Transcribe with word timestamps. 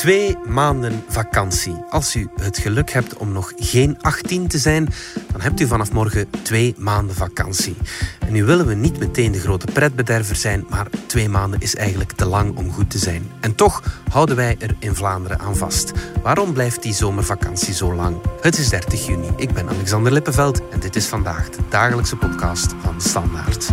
Twee 0.00 0.36
maanden 0.46 1.04
vakantie. 1.08 1.84
Als 1.90 2.16
u 2.16 2.28
het 2.36 2.58
geluk 2.58 2.90
hebt 2.90 3.16
om 3.16 3.32
nog 3.32 3.52
geen 3.56 3.96
18 4.00 4.48
te 4.48 4.58
zijn, 4.58 4.88
dan 5.32 5.40
hebt 5.40 5.60
u 5.60 5.66
vanaf 5.66 5.92
morgen 5.92 6.30
twee 6.42 6.74
maanden 6.78 7.16
vakantie. 7.16 7.76
En 8.18 8.32
nu 8.32 8.44
willen 8.44 8.66
we 8.66 8.74
niet 8.74 8.98
meteen 8.98 9.32
de 9.32 9.40
grote 9.40 9.66
pretbederver 9.72 10.36
zijn, 10.36 10.64
maar 10.68 10.86
twee 11.06 11.28
maanden 11.28 11.60
is 11.60 11.76
eigenlijk 11.76 12.12
te 12.12 12.26
lang 12.26 12.56
om 12.56 12.72
goed 12.72 12.90
te 12.90 12.98
zijn. 12.98 13.30
En 13.40 13.54
toch 13.54 13.82
houden 14.10 14.36
wij 14.36 14.56
er 14.58 14.76
in 14.78 14.94
Vlaanderen 14.94 15.38
aan 15.38 15.56
vast. 15.56 15.92
Waarom 16.22 16.52
blijft 16.52 16.82
die 16.82 16.94
zomervakantie 16.94 17.74
zo 17.74 17.94
lang? 17.94 18.16
Het 18.40 18.58
is 18.58 18.68
30 18.68 19.06
juni. 19.06 19.28
Ik 19.36 19.52
ben 19.54 19.68
Alexander 19.68 20.12
Lippenveld 20.12 20.68
en 20.68 20.80
dit 20.80 20.96
is 20.96 21.06
vandaag 21.06 21.50
de 21.50 21.62
dagelijkse 21.68 22.16
podcast 22.16 22.74
van 22.82 23.00
Standaard. 23.00 23.72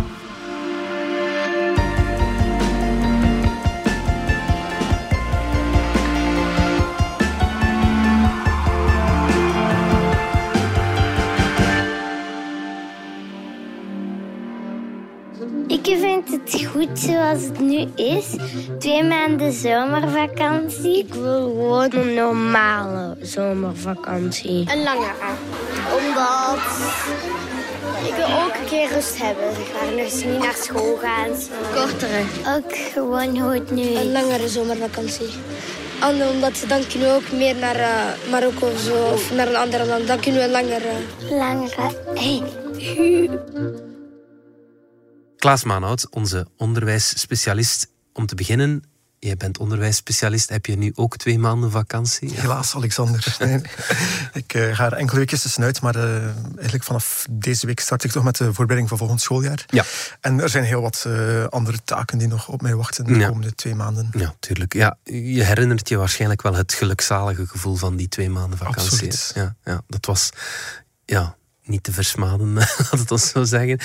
Vind 16.28 16.52
het 16.52 16.66
goed 16.66 16.98
zoals 16.98 17.42
het 17.42 17.60
nu 17.60 17.86
is. 17.94 18.26
Twee 18.78 19.04
maanden 19.04 19.52
zomervakantie. 19.52 20.98
Ik 20.98 21.14
wil 21.14 21.40
gewoon 21.40 21.92
een 21.92 22.14
normale 22.14 23.16
zomervakantie. 23.20 24.70
Een 24.70 24.82
langere. 24.82 25.30
Omdat 25.98 26.58
ik 28.06 28.14
wil 28.14 28.26
ook 28.26 28.54
een 28.60 28.68
keer 28.68 28.88
rust 28.92 29.22
hebben. 29.22 29.54
Zeg 29.54 29.72
maar. 29.72 30.04
Dus 30.04 30.24
niet 30.24 30.38
naar 30.38 30.54
school 30.54 30.98
gaan. 31.02 31.30
Kortere. 31.74 32.22
Ook 32.56 32.76
gewoon 32.92 33.38
hoe 33.38 33.54
het 33.54 33.70
nu 33.70 33.82
is. 33.82 33.98
Een 33.98 34.12
langere 34.12 34.48
zomervakantie. 34.48 35.28
En 36.00 36.28
omdat 36.28 36.64
dan 36.68 36.86
kunnen 36.86 37.08
we 37.08 37.14
ook 37.14 37.32
meer 37.32 37.56
naar 37.56 37.76
uh, 37.76 38.30
Marokko 38.30 38.66
of 38.66 38.78
zo, 38.78 39.12
of 39.12 39.32
naar 39.34 39.48
een 39.48 39.56
ander 39.56 39.86
land. 39.86 40.06
Dan 40.06 40.20
kunnen 40.20 40.40
we 40.40 40.46
een 40.46 40.52
langere. 40.52 40.92
Langere. 41.30 41.90
Hey. 42.14 43.86
Klaas 45.38 45.64
Maanhout, 45.64 46.08
onze 46.10 46.46
onderwijsspecialist. 46.56 47.88
Om 48.12 48.26
te 48.26 48.34
beginnen, 48.34 48.84
jij 49.18 49.36
bent 49.36 49.58
onderwijsspecialist. 49.58 50.48
Heb 50.48 50.66
je 50.66 50.76
nu 50.76 50.92
ook 50.94 51.16
twee 51.16 51.38
maanden 51.38 51.70
vakantie? 51.70 52.32
Helaas, 52.34 52.74
Alexander. 52.74 53.36
Nee, 53.38 53.60
ik 54.32 54.54
uh, 54.54 54.76
ga 54.76 54.86
er 54.86 54.92
enkele 54.92 55.18
weekjes 55.18 55.42
tussenuit, 55.42 55.80
maar 55.80 55.96
uh, 55.96 56.24
eigenlijk 56.54 56.84
vanaf 56.84 57.26
deze 57.30 57.66
week 57.66 57.80
start 57.80 58.04
ik 58.04 58.10
toch 58.10 58.24
met 58.24 58.36
de 58.36 58.44
voorbereiding 58.44 58.88
van 58.88 58.98
volgend 58.98 59.20
schooljaar. 59.20 59.64
Ja. 59.66 59.84
En 60.20 60.40
er 60.40 60.48
zijn 60.48 60.64
heel 60.64 60.80
wat 60.80 61.04
uh, 61.06 61.44
andere 61.44 61.78
taken 61.84 62.18
die 62.18 62.28
nog 62.28 62.48
op 62.48 62.62
mij 62.62 62.74
wachten 62.74 63.04
de 63.04 63.14
Ja. 63.14 63.26
komende 63.28 63.54
twee 63.54 63.74
maanden. 63.74 64.10
Ja, 64.12 64.34
tuurlijk. 64.40 64.74
Ja, 64.74 64.98
je 65.04 65.44
herinnert 65.44 65.88
je 65.88 65.96
waarschijnlijk 65.96 66.42
wel 66.42 66.54
het 66.54 66.72
gelukzalige 66.72 67.46
gevoel 67.46 67.76
van 67.76 67.96
die 67.96 68.08
twee 68.08 68.30
maanden 68.30 68.58
vakantie. 68.58 68.82
Absoluut. 68.90 69.32
Ja, 69.34 69.54
ja, 69.64 69.82
dat 69.86 70.06
was 70.06 70.30
ja, 71.04 71.36
niet 71.68 71.82
te 71.82 71.92
versmaden, 71.92 72.52
laat 72.54 72.90
het 72.98 73.10
ons 73.10 73.28
zo 73.28 73.44
zeggen. 73.44 73.78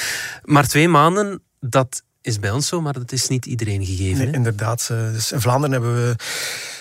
Maar 0.44 0.68
twee 0.68 0.88
maanden, 0.88 1.42
dat 1.60 2.04
is 2.22 2.40
bij 2.40 2.52
ons 2.52 2.68
zo, 2.68 2.82
maar 2.82 2.94
dat 2.94 3.12
is 3.12 3.28
niet 3.28 3.46
iedereen 3.46 3.86
gegeven. 3.86 4.26
Nee, 4.26 4.34
inderdaad. 4.34 4.88
eh, 4.92 5.12
Dus 5.12 5.32
in 5.32 5.42
Vlaanderen 5.42 5.72
hebben 5.72 5.96
we 6.08 6.16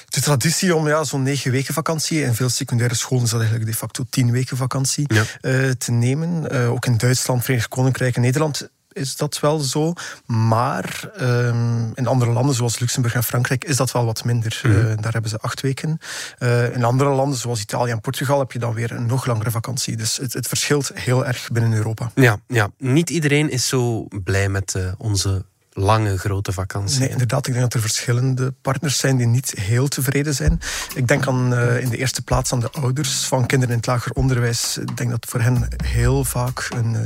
de 0.08 0.20
traditie 0.20 0.74
om 0.74 0.88
ja, 0.88 1.04
zo'n 1.04 1.22
negen 1.22 1.50
weken 1.50 1.74
vakantie. 1.74 2.22
In 2.22 2.34
veel 2.34 2.48
secundaire 2.48 2.94
scholen 2.94 3.24
is 3.24 3.30
dat 3.30 3.40
eigenlijk 3.40 3.70
de 3.70 3.76
facto 3.76 4.04
tien 4.10 4.30
weken 4.30 4.56
vakantie 4.56 5.04
Ja. 5.14 5.24
eh, 5.40 5.70
te 5.70 5.92
nemen. 5.92 6.50
Eh, 6.50 6.70
ook 6.70 6.86
in 6.86 6.96
Duitsland, 6.96 7.42
Verenigd 7.44 7.68
Koninkrijk 7.68 8.14
en 8.16 8.20
Nederland 8.22 8.68
is 8.92 9.16
dat 9.16 9.40
wel 9.40 9.58
zo. 9.58 9.92
Maar 10.26 11.10
ehm, 11.16 11.90
in 11.94 12.06
andere 12.06 12.32
landen, 12.32 12.54
zoals 12.54 12.78
Luxemburg 12.78 13.14
en 13.14 13.24
Frankrijk, 13.24 13.64
is 13.64 13.76
dat 13.76 13.92
wel 13.92 14.04
wat 14.04 14.24
minder. 14.24 14.60
Mhm. 14.62 14.78
Eh, 14.78 14.96
daar 15.00 15.12
hebben 15.12 15.30
ze 15.30 15.38
acht 15.38 15.60
weken. 15.60 15.98
Eh, 16.38 16.74
in 16.74 16.84
andere 16.84 17.10
landen, 17.10 17.38
zoals 17.38 17.60
Italië 17.60 17.90
en 17.90 18.00
Portugal, 18.00 18.38
heb 18.38 18.52
je 18.52 18.58
dan 18.58 18.74
weer 18.74 18.92
een 18.92 19.06
nog 19.06 19.26
langere 19.26 19.50
vakantie. 19.50 19.96
Dus 19.96 20.16
het, 20.16 20.32
het 20.32 20.48
verschilt 20.48 20.90
heel 20.94 21.26
erg 21.26 21.48
binnen 21.52 21.72
Europa. 21.72 22.10
Ja, 22.14 22.38
ja, 22.46 22.70
niet 22.78 23.10
iedereen 23.10 23.50
is 23.50 23.68
zo 23.68 24.06
blij 24.24 24.48
met 24.48 24.74
eh, 24.74 24.92
onze 24.98 25.44
lange, 25.72 26.18
grote 26.18 26.52
vakantie. 26.52 26.98
Nee, 26.98 27.08
inderdaad. 27.08 27.46
Ik 27.46 27.52
denk 27.52 27.64
dat 27.64 27.74
er 27.74 27.80
verschillende 27.80 28.54
partners 28.62 28.98
zijn 28.98 29.16
die 29.16 29.26
niet 29.26 29.54
heel 29.60 29.88
tevreden 29.88 30.34
zijn. 30.34 30.60
Ik 30.94 31.08
denk 31.08 31.26
aan, 31.26 31.54
eh, 31.54 31.80
in 31.80 31.88
de 31.88 31.96
eerste 31.96 32.22
plaats 32.22 32.52
aan 32.52 32.60
de 32.60 32.70
ouders 32.70 33.24
van 33.24 33.46
kinderen 33.46 33.74
in 33.74 33.80
het 33.80 33.86
lager 33.86 34.12
onderwijs. 34.12 34.78
Ik 34.78 34.96
denk 34.96 35.10
dat 35.10 35.20
het 35.20 35.30
voor 35.30 35.40
hen 35.40 35.68
heel 35.84 36.24
vaak 36.24 36.68
een 36.76 36.94
eh, 36.94 37.00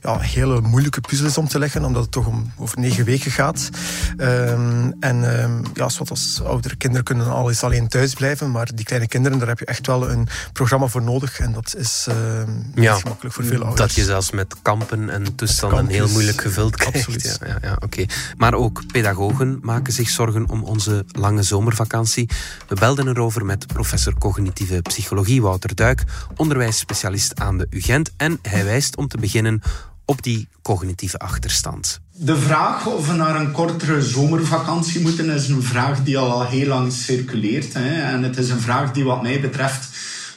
ja, 0.00 0.18
hele 0.18 0.60
moeilijke 0.60 1.00
puzzel 1.00 1.26
is 1.26 1.38
om 1.38 1.48
te 1.48 1.58
leggen, 1.58 1.84
omdat 1.84 2.02
het 2.02 2.12
toch 2.12 2.26
om 2.26 2.52
over 2.56 2.78
negen 2.78 3.04
weken 3.04 3.30
gaat. 3.30 3.70
Ehm, 4.16 4.90
en 5.00 5.38
ehm, 5.38 5.64
ja, 5.74 5.88
zoals 5.88 6.10
als 6.10 6.42
oudere 6.44 6.76
kinderen 6.76 7.04
kunnen 7.04 7.26
al 7.26 7.48
eens 7.48 7.62
alleen 7.62 7.88
thuis 7.88 8.14
blijven, 8.14 8.50
maar 8.50 8.68
die 8.74 8.84
kleine 8.84 9.08
kinderen, 9.08 9.38
daar 9.38 9.48
heb 9.48 9.58
je 9.58 9.64
echt 9.64 9.86
wel 9.86 10.10
een 10.10 10.28
programma 10.52 10.86
voor 10.86 11.02
nodig. 11.02 11.40
En 11.40 11.52
dat 11.52 11.74
is 11.76 12.06
ehm, 12.08 12.50
niet 12.74 12.88
gemakkelijk 12.88 13.34
voor 13.34 13.44
veel 13.44 13.60
ouders. 13.62 13.80
Dat 13.80 13.92
je 13.92 14.04
zelfs 14.04 14.30
met 14.30 14.54
kampen 14.62 15.10
en 15.10 15.34
toestanden 15.34 15.86
heel 15.86 16.08
moeilijk 16.08 16.40
gevuld 16.40 16.76
krijgt. 16.76 16.96
absoluut. 16.96 17.38
Ja, 17.40 17.46
ja, 17.46 17.58
ja, 17.62 17.76
oké. 17.80 18.04
Maar 18.36 18.54
ook 18.54 18.86
pedagogen 18.86 19.58
maken 19.62 19.92
zich 19.92 20.08
zorgen 20.08 20.48
om 20.48 20.62
onze 20.62 21.04
lange 21.12 21.42
zomervakantie. 21.42 22.28
We 22.68 22.74
belden 22.74 23.08
erover 23.08 23.44
met 23.44 23.66
professor 23.66 24.14
cognitieve 24.18 24.82
psychologie 24.82 25.42
Wouter 25.42 25.74
Duik, 25.74 26.04
onderwijsspecialist 26.36 27.40
aan 27.40 27.58
de 27.58 27.66
UGent. 27.70 28.10
En 28.16 28.38
hij 28.42 28.64
wijst 28.64 28.96
om 28.96 29.08
te 29.08 29.18
beginnen 29.18 29.62
op 30.04 30.22
die 30.22 30.48
cognitieve 30.62 31.18
achterstand. 31.18 32.00
De 32.12 32.36
vraag 32.36 32.86
of 32.86 33.06
we 33.06 33.12
naar 33.12 33.40
een 33.40 33.52
kortere 33.52 34.02
zomervakantie 34.02 35.00
moeten, 35.00 35.30
is 35.30 35.48
een 35.48 35.62
vraag 35.62 36.02
die 36.02 36.18
al 36.18 36.46
heel 36.46 36.66
lang 36.66 36.92
circuleert. 36.92 37.72
Hè. 37.72 38.02
En 38.02 38.22
het 38.22 38.36
is 38.36 38.50
een 38.50 38.60
vraag 38.60 38.92
die 38.92 39.04
wat 39.04 39.22
mij 39.22 39.40
betreft 39.40 39.88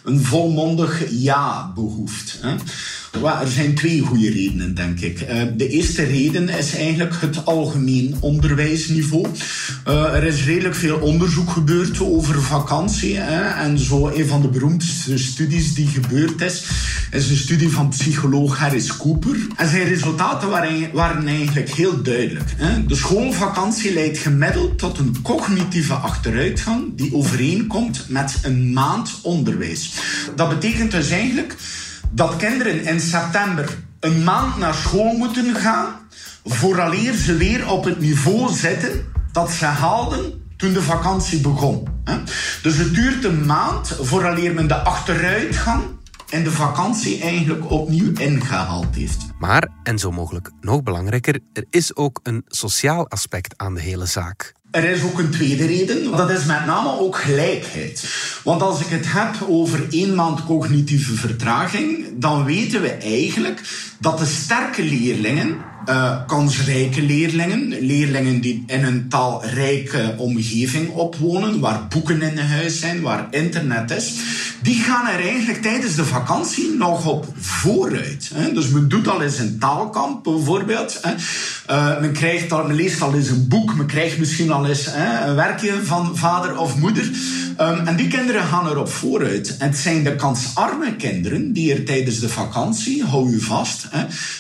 een 0.03 0.23
volmondig 0.23 1.03
ja 1.09 1.71
behoeft. 1.75 2.37
Hè. 2.41 2.55
Er 3.23 3.47
zijn 3.51 3.75
twee 3.75 3.99
goede 4.01 4.29
redenen, 4.29 4.75
denk 4.75 4.99
ik. 4.99 5.21
Eh, 5.21 5.41
De 5.57 5.67
eerste 5.69 6.03
reden 6.03 6.49
is 6.49 6.75
eigenlijk 6.75 7.15
het 7.21 7.45
algemeen 7.45 8.15
onderwijsniveau. 8.19 9.27
Eh, 9.85 10.13
Er 10.13 10.23
is 10.23 10.45
redelijk 10.45 10.75
veel 10.75 10.97
onderzoek 10.97 11.49
gebeurd 11.49 11.99
over 11.99 12.41
vakantie. 12.41 13.17
En 13.19 13.79
zo 13.79 14.07
een 14.07 14.27
van 14.27 14.41
de 14.41 14.47
beroemdste 14.47 15.17
studies 15.17 15.73
die 15.73 15.87
gebeurd 15.87 16.41
is, 16.41 16.65
is 17.11 17.29
een 17.29 17.37
studie 17.37 17.69
van 17.69 17.89
psycholoog 17.89 18.57
Harris 18.57 18.97
Cooper. 18.97 19.35
En 19.55 19.69
zijn 19.69 19.87
resultaten 19.87 20.49
waren, 20.49 20.89
waren 20.93 21.27
eigenlijk 21.27 21.69
heel 21.73 22.01
duidelijk. 22.01 22.53
hè. 22.57 22.85
De 22.85 22.95
schoolvakantie 22.95 23.93
leidt 23.93 24.17
gemiddeld 24.17 24.77
tot 24.79 24.97
een 24.97 25.15
cognitieve 25.21 25.93
achteruitgang 25.93 26.83
die 26.95 27.13
overeenkomt 27.13 28.05
met 28.07 28.35
een 28.43 28.73
maand 28.73 29.09
onderwijs. 29.21 29.91
Dat 30.35 30.49
betekent 30.49 30.91
dus 30.91 31.09
eigenlijk 31.09 31.55
dat 32.11 32.35
kinderen 32.35 32.83
in 32.83 32.99
september 32.99 33.77
een 33.99 34.23
maand 34.23 34.57
naar 34.57 34.73
school 34.73 35.13
moeten 35.17 35.55
gaan 35.55 35.87
vooraleer 36.43 37.13
ze 37.13 37.37
weer 37.37 37.69
op 37.71 37.83
het 37.83 37.99
niveau 37.99 38.53
zitten 38.53 39.05
dat 39.31 39.51
ze 39.51 39.65
haalden 39.65 40.43
toen 40.57 40.73
de 40.73 40.81
vakantie 40.81 41.41
begon. 41.41 41.87
Dus 42.61 42.77
het 42.77 42.93
duurt 42.93 43.23
een 43.23 43.45
maand 43.45 43.97
vooraleer 44.01 44.53
men 44.53 44.67
de 44.67 44.75
achteruitgang 44.75 45.83
in 46.29 46.43
de 46.43 46.51
vakantie 46.51 47.21
eigenlijk 47.21 47.71
opnieuw 47.71 48.11
ingehaald 48.13 48.95
heeft. 48.95 49.25
Maar, 49.39 49.69
en 49.83 49.99
zo 49.99 50.11
mogelijk 50.11 50.51
nog 50.61 50.83
belangrijker, 50.83 51.39
er 51.53 51.65
is 51.69 51.95
ook 51.95 52.19
een 52.23 52.43
sociaal 52.47 53.09
aspect 53.09 53.57
aan 53.57 53.73
de 53.73 53.81
hele 53.81 54.05
zaak. 54.05 54.54
Er 54.75 54.83
is 54.83 55.03
ook 55.03 55.19
een 55.19 55.29
tweede 55.29 55.65
reden, 55.65 56.11
dat 56.11 56.29
is 56.29 56.45
met 56.45 56.65
name 56.65 56.99
ook 56.99 57.17
gelijkheid. 57.17 58.03
Want 58.43 58.61
als 58.61 58.81
ik 58.81 58.87
het 58.87 59.05
heb 59.07 59.47
over 59.49 59.87
één 59.89 60.15
maand 60.15 60.45
cognitieve 60.45 61.13
vertraging, 61.13 62.05
dan 62.13 62.45
weten 62.45 62.81
we 62.81 62.89
eigenlijk 62.89 63.61
dat 64.05 64.17
de 64.19 64.25
sterke 64.25 64.83
leerlingen, 64.83 65.57
eh, 65.85 66.25
kansrijke 66.27 67.01
leerlingen, 67.01 67.67
leerlingen 67.79 68.41
die 68.41 68.63
in 68.67 68.83
een 68.83 69.09
taalrijke 69.09 70.15
omgeving 70.17 70.89
opwonen, 70.89 71.59
waar 71.59 71.87
boeken 71.87 72.21
in 72.21 72.37
huis 72.37 72.79
zijn, 72.79 73.01
waar 73.01 73.27
internet 73.31 73.91
is, 73.91 74.13
die 74.61 74.75
gaan 74.75 75.07
er 75.07 75.19
eigenlijk 75.19 75.61
tijdens 75.61 75.95
de 75.95 76.05
vakantie 76.05 76.75
nog 76.77 77.05
op 77.05 77.25
vooruit. 77.39 78.31
Hè. 78.33 78.53
Dus 78.53 78.67
men 78.67 78.89
doet 78.89 79.07
al 79.07 79.21
eens 79.21 79.39
een 79.39 79.59
taalkamp 79.59 80.23
bijvoorbeeld. 80.23 80.99
Hè. 81.01 81.13
Eh, 81.65 81.99
men, 81.99 82.13
krijgt 82.13 82.51
al, 82.51 82.67
men 82.67 82.75
leest 82.75 83.01
al 83.01 83.15
eens 83.15 83.29
een 83.29 83.47
boek, 83.47 83.75
men 83.75 83.85
krijgt 83.85 84.17
misschien 84.17 84.51
al 84.51 84.65
eens 84.65 84.85
hè, 84.89 85.27
een 85.27 85.35
werkje 85.35 85.73
van 85.83 86.17
vader 86.17 86.57
of 86.57 86.77
moeder. 86.77 87.11
Ehm, 87.57 87.87
en 87.87 87.95
die 87.95 88.07
kinderen 88.07 88.43
gaan 88.43 88.67
erop 88.67 88.89
vooruit. 88.89 89.57
En 89.57 89.67
het 89.67 89.77
zijn 89.77 90.03
de 90.03 90.15
kansarme 90.15 90.95
kinderen 90.95 91.53
die 91.53 91.73
er 91.73 91.85
tijdens 91.85 92.19
de 92.19 92.29
vakantie, 92.29 93.03
hou 93.03 93.29
u 93.31 93.39
vast, 93.39 93.87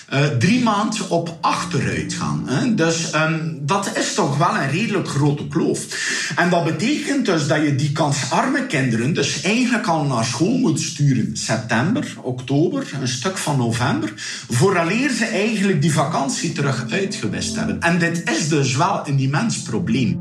eh, 0.09 0.25
drie 0.25 0.63
maanden 0.63 1.09
op 1.09 1.37
achteruit 1.41 2.13
gaan. 2.13 2.43
Hè. 2.45 2.75
Dus 2.75 3.11
ehm, 3.11 3.39
dat 3.61 3.97
is 3.97 4.13
toch 4.13 4.37
wel 4.37 4.55
een 4.55 4.69
redelijk 4.69 5.07
grote 5.07 5.47
kloof. 5.47 5.87
En 6.35 6.49
dat 6.49 6.63
betekent 6.63 7.25
dus 7.25 7.47
dat 7.47 7.63
je 7.63 7.75
die 7.75 7.91
kansarme 7.91 8.65
kinderen 8.65 9.13
dus 9.13 9.41
eigenlijk 9.41 9.87
al 9.87 10.03
naar 10.03 10.25
school 10.25 10.57
moet 10.57 10.79
sturen. 10.79 11.37
September, 11.37 12.13
oktober, 12.21 12.91
een 13.01 13.07
stuk 13.07 13.37
van 13.37 13.57
november. 13.57 14.13
Vooraleer 14.49 15.11
ze 15.11 15.25
eigenlijk 15.25 15.81
die 15.81 15.93
vakantie 15.93 16.51
terug 16.51 16.85
uitgewist 16.89 17.55
hebben. 17.55 17.81
En 17.81 17.99
dit 17.99 18.29
is 18.29 18.49
dus 18.49 18.75
wel 18.75 19.07
een 19.07 19.19
immens 19.19 19.61
probleem. 19.61 20.19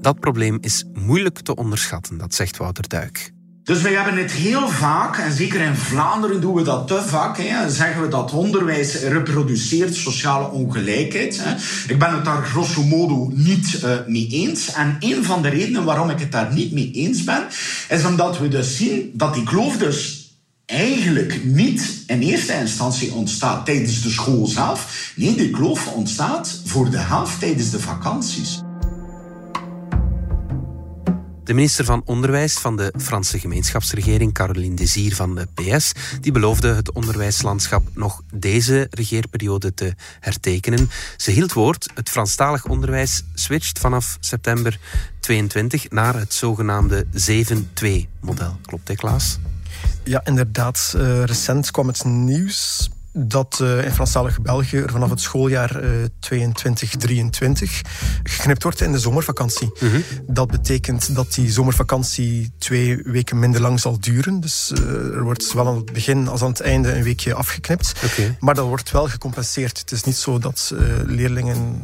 Dat 0.00 0.20
probleem 0.20 0.58
is 0.60 0.84
moeilijk 0.92 1.40
te 1.40 1.54
onderschatten, 1.54 2.18
dat 2.18 2.34
zegt 2.34 2.56
Wouter 2.56 2.88
Duik. 2.88 3.32
Dus 3.64 3.82
wij 3.82 3.92
hebben 3.92 4.16
het 4.16 4.32
heel 4.32 4.68
vaak, 4.68 5.18
en 5.18 5.32
zeker 5.32 5.60
in 5.60 5.74
Vlaanderen 5.74 6.40
doen 6.40 6.54
we 6.54 6.62
dat 6.62 6.86
te 6.86 7.02
vaak, 7.06 7.38
hè, 7.38 7.70
zeggen 7.70 8.02
we 8.02 8.08
dat 8.08 8.32
onderwijs 8.32 8.94
reproduceert 8.94 9.94
sociale 9.94 10.50
ongelijkheid. 10.50 11.40
Hè. 11.42 11.54
Ik 11.92 11.98
ben 11.98 12.14
het 12.14 12.24
daar 12.24 12.44
grosso 12.44 12.82
modo 12.82 13.30
niet 13.34 13.80
uh, 13.84 13.90
mee 14.06 14.28
eens. 14.30 14.72
En 14.72 14.96
een 15.00 15.24
van 15.24 15.42
de 15.42 15.48
redenen 15.48 15.84
waarom 15.84 16.10
ik 16.10 16.18
het 16.18 16.32
daar 16.32 16.52
niet 16.52 16.72
mee 16.72 16.90
eens 16.90 17.24
ben, 17.24 17.46
is 17.88 18.04
omdat 18.04 18.38
we 18.38 18.48
dus 18.48 18.76
zien 18.76 19.10
dat 19.14 19.34
die 19.34 19.44
kloof 19.44 19.76
dus 19.76 20.30
eigenlijk 20.66 21.44
niet 21.44 22.04
in 22.06 22.20
eerste 22.20 22.52
instantie 22.52 23.12
ontstaat 23.12 23.64
tijdens 23.64 24.02
de 24.02 24.10
school 24.10 24.46
zelf. 24.46 25.12
Nee, 25.16 25.34
die 25.34 25.50
kloof 25.50 25.86
ontstaat 25.86 26.60
voor 26.64 26.90
de 26.90 26.98
helft 26.98 27.40
tijdens 27.40 27.70
de 27.70 27.80
vakanties. 27.80 28.61
De 31.52 31.58
minister 31.58 31.84
van 31.84 32.02
Onderwijs 32.04 32.54
van 32.54 32.76
de 32.76 32.94
Franse 32.98 33.38
gemeenschapsregering, 33.38 34.32
Caroline 34.32 34.74
Desir 34.74 35.14
van 35.14 35.34
de 35.34 35.46
PS, 35.54 35.92
die 36.20 36.32
beloofde 36.32 36.74
het 36.74 36.92
onderwijslandschap 36.92 37.82
nog 37.94 38.22
deze 38.34 38.86
regeerperiode 38.90 39.74
te 39.74 39.94
hertekenen. 40.20 40.90
Ze 41.16 41.30
hield 41.30 41.52
woord. 41.52 41.90
Het 41.94 42.08
Franstalig 42.08 42.66
onderwijs 42.66 43.22
switcht 43.34 43.78
vanaf 43.78 44.16
september 44.20 44.78
22 45.20 45.90
naar 45.90 46.14
het 46.14 46.34
zogenaamde 46.34 47.06
7-2-model. 47.06 48.56
Klopt, 48.62 48.88
hè, 48.88 48.94
Klaas? 48.94 49.38
Ja, 50.04 50.24
inderdaad. 50.24 50.92
Uh, 50.96 51.24
recent 51.24 51.70
kwam 51.70 51.86
het 51.86 52.04
nieuws 52.04 52.90
dat 53.12 53.58
uh, 53.62 53.84
in 53.84 53.92
Franstalige 53.92 54.40
België 54.40 54.76
er 54.76 54.90
vanaf 54.90 55.10
het 55.10 55.20
schooljaar 55.20 55.84
uh, 55.84 55.90
22-23 56.30 56.38
geknipt 58.22 58.62
wordt 58.62 58.80
in 58.80 58.92
de 58.92 58.98
zomervakantie. 58.98 59.70
-hmm. 59.78 60.02
Dat 60.26 60.50
betekent 60.50 61.14
dat 61.14 61.34
die 61.34 61.52
zomervakantie 61.52 62.52
twee 62.58 63.02
weken 63.04 63.38
minder 63.38 63.60
lang 63.60 63.80
zal 63.80 64.00
duren. 64.00 64.40
Dus 64.40 64.72
uh, 64.74 65.14
er 65.14 65.22
wordt 65.22 65.44
zowel 65.44 65.66
aan 65.66 65.76
het 65.76 65.92
begin 65.92 66.28
als 66.28 66.42
aan 66.42 66.48
het 66.48 66.60
einde 66.60 66.94
een 66.94 67.02
weekje 67.02 67.34
afgeknipt. 67.34 67.92
Okay. 68.04 68.36
Maar 68.40 68.54
dat 68.54 68.66
wordt 68.66 68.90
wel 68.90 69.08
gecompenseerd. 69.08 69.78
Het 69.78 69.90
is 69.90 70.02
niet 70.02 70.16
zo 70.16 70.38
dat 70.38 70.74
leerlingen 71.06 71.82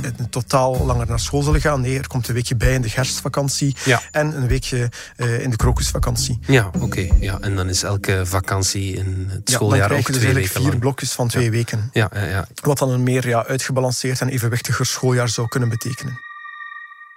in 0.00 0.28
totaal 0.30 0.84
langer 0.86 1.06
naar 1.06 1.20
school 1.20 1.42
zullen 1.42 1.60
gaan. 1.60 1.80
Nee, 1.80 1.98
er 1.98 2.06
komt 2.06 2.28
een 2.28 2.34
weekje 2.34 2.56
bij 2.56 2.74
in 2.74 2.82
de 2.82 2.90
herfstvakantie 2.92 3.76
ja. 3.84 4.00
en 4.10 4.36
een 4.36 4.46
weekje 4.46 4.88
uh, 5.16 5.42
in 5.42 5.50
de 5.50 5.56
krokusvakantie. 5.56 6.38
Ja, 6.46 6.66
oké. 6.66 6.84
Okay. 6.84 7.12
Ja, 7.20 7.38
en 7.40 7.56
dan 7.56 7.68
is 7.68 7.82
elke 7.82 8.26
vakantie 8.26 8.94
in 8.94 9.26
het 9.28 9.50
schooljaar 9.50 9.78
ja, 9.78 9.86
krijg 9.86 10.06
je 10.06 10.12
dus 10.12 10.22
eigenlijk 10.22 10.52
vier 10.52 10.66
lang. 10.66 10.78
blokjes 10.78 11.12
van 11.12 11.28
twee 11.28 11.44
ja. 11.44 11.50
weken. 11.50 11.90
Ja, 11.92 12.10
ja, 12.14 12.24
ja. 12.24 12.46
Wat 12.62 12.78
dan 12.78 12.90
een 12.90 13.02
meer 13.02 13.28
ja, 13.28 13.46
uitgebalanceerd 13.46 14.20
en 14.20 14.28
evenwichtiger 14.28 14.86
schooljaar 14.86 15.28
zou 15.28 15.48
kunnen 15.48 15.68
betekenen. 15.68 16.29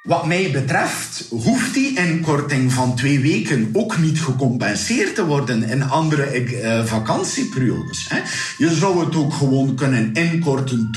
Wat 0.03 0.25
mij 0.25 0.51
betreft 0.51 1.25
hoeft 1.29 1.73
die 1.73 1.97
inkorting 1.97 2.73
van 2.73 2.95
twee 2.95 3.19
weken 3.19 3.69
ook 3.73 3.97
niet 3.97 4.21
gecompenseerd 4.21 5.15
te 5.15 5.25
worden 5.25 5.63
in 5.63 5.83
andere 5.83 6.43
uh, 6.43 6.85
vakantieperiodes. 6.85 8.09
Hè. 8.09 8.19
Je 8.57 8.75
zou 8.75 9.05
het 9.05 9.15
ook 9.15 9.33
gewoon 9.33 9.75
kunnen 9.75 10.13
inkorten. 10.13 10.91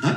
Hè. 0.00 0.14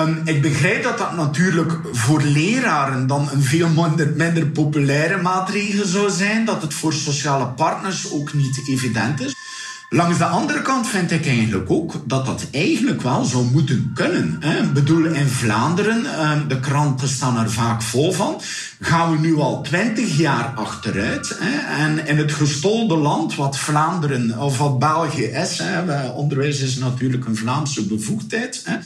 Um, 0.00 0.20
ik 0.24 0.42
begrijp 0.42 0.82
dat 0.82 0.98
dat 0.98 1.16
natuurlijk 1.16 1.72
voor 1.92 2.22
leraren 2.22 3.06
dan 3.06 3.28
een 3.30 3.42
veel 3.42 3.68
minder, 3.68 4.12
minder 4.16 4.46
populaire 4.46 5.22
maatregel 5.22 5.86
zou 5.86 6.10
zijn, 6.10 6.44
dat 6.44 6.62
het 6.62 6.74
voor 6.74 6.92
sociale 6.92 7.46
partners 7.46 8.12
ook 8.12 8.32
niet 8.32 8.68
evident 8.68 9.20
is. 9.20 9.47
Langs 9.90 10.18
de 10.18 10.24
andere 10.24 10.62
kant 10.62 10.86
vind 10.88 11.10
ik 11.10 11.26
eigenlijk 11.26 11.70
ook 11.70 12.02
dat 12.04 12.26
dat 12.26 12.46
eigenlijk 12.50 13.02
wel 13.02 13.24
zou 13.24 13.44
moeten 13.44 13.90
kunnen. 13.94 14.36
Hè. 14.40 14.62
Ik 14.62 14.72
bedoel, 14.72 15.04
in 15.04 15.28
Vlaanderen, 15.28 16.02
de 16.48 16.60
kranten 16.60 17.08
staan 17.08 17.38
er 17.38 17.50
vaak 17.50 17.82
vol 17.82 18.12
van, 18.12 18.40
gaan 18.80 19.12
we 19.12 19.18
nu 19.18 19.36
al 19.36 19.62
twintig 19.62 20.16
jaar 20.16 20.52
achteruit. 20.54 21.36
Hè. 21.38 21.82
En 21.84 22.06
in 22.06 22.18
het 22.18 22.32
gestolde 22.32 22.96
land, 22.96 23.34
wat 23.34 23.58
Vlaanderen 23.58 24.38
of 24.38 24.58
wat 24.58 24.78
België 24.78 25.24
is, 25.24 25.58
hè, 25.58 26.08
onderwijs 26.08 26.60
is 26.60 26.76
natuurlijk 26.76 27.26
een 27.26 27.36
Vlaamse 27.36 27.86
bevoegdheid. 27.86 28.62
Hè 28.64 28.76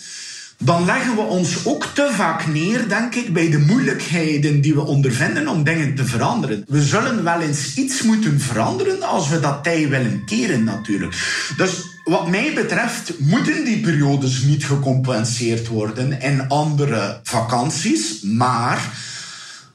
dan 0.64 0.85
leggen 0.85 1.14
we 1.14 1.20
ons 1.20 1.67
ook 1.67 1.85
te 1.85 2.11
vaak 2.12 2.47
neer, 2.47 2.88
denk 2.88 3.14
ik, 3.14 3.32
bij 3.32 3.50
de 3.50 3.59
moeilijkheden 3.59 4.61
die 4.61 4.75
we 4.75 4.81
ondervinden 4.81 5.49
om 5.49 5.64
dingen 5.64 5.94
te 5.94 6.05
veranderen. 6.05 6.64
We 6.69 6.82
zullen 6.82 7.25
wel 7.25 7.41
eens 7.41 7.75
iets 7.75 8.03
moeten 8.03 8.41
veranderen 8.41 9.03
als 9.03 9.29
we 9.29 9.41
dat 9.41 9.64
tij 9.64 9.88
willen 9.88 10.23
keren, 10.25 10.64
natuurlijk. 10.64 11.14
Dus 11.56 11.82
wat 12.05 12.29
mij 12.29 12.53
betreft 12.55 13.12
moeten 13.19 13.64
die 13.64 13.81
periodes 13.81 14.43
niet 14.43 14.64
gecompenseerd 14.64 15.69
worden 15.69 16.20
in 16.20 16.49
andere 16.49 17.20
vakanties, 17.23 18.20
maar 18.23 18.81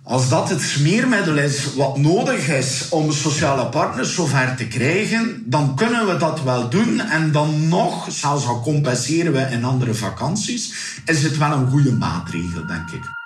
als 0.08 0.30
dat 0.30 0.50
het 0.50 0.62
smeermiddel 0.62 1.38
is 1.38 1.74
wat 1.74 1.98
nodig 1.98 2.48
is 2.48 2.90
om 2.90 3.12
sociale 3.12 3.66
partners 3.66 4.14
zover 4.14 4.56
te 4.56 4.68
krijgen, 4.68 5.44
dan 5.46 5.76
kunnen 5.76 6.08
we 6.08 6.18
dat 6.18 6.44
wel 6.44 6.70
doen. 6.70 7.00
En 7.00 7.32
dan 7.32 7.68
nog, 7.68 8.08
zelfs 8.12 8.48
al 8.48 8.62
compenseren 8.62 9.34
we 9.34 9.40
in 9.40 9.64
andere 9.64 9.94
vakanties, 9.94 10.74
is 11.06 11.24
het 11.24 11.38
wel 11.38 11.52
een 11.52 11.70
goede 11.70 11.92
maatregel, 11.92 12.66
denk 12.68 12.90
ik. 12.92 13.17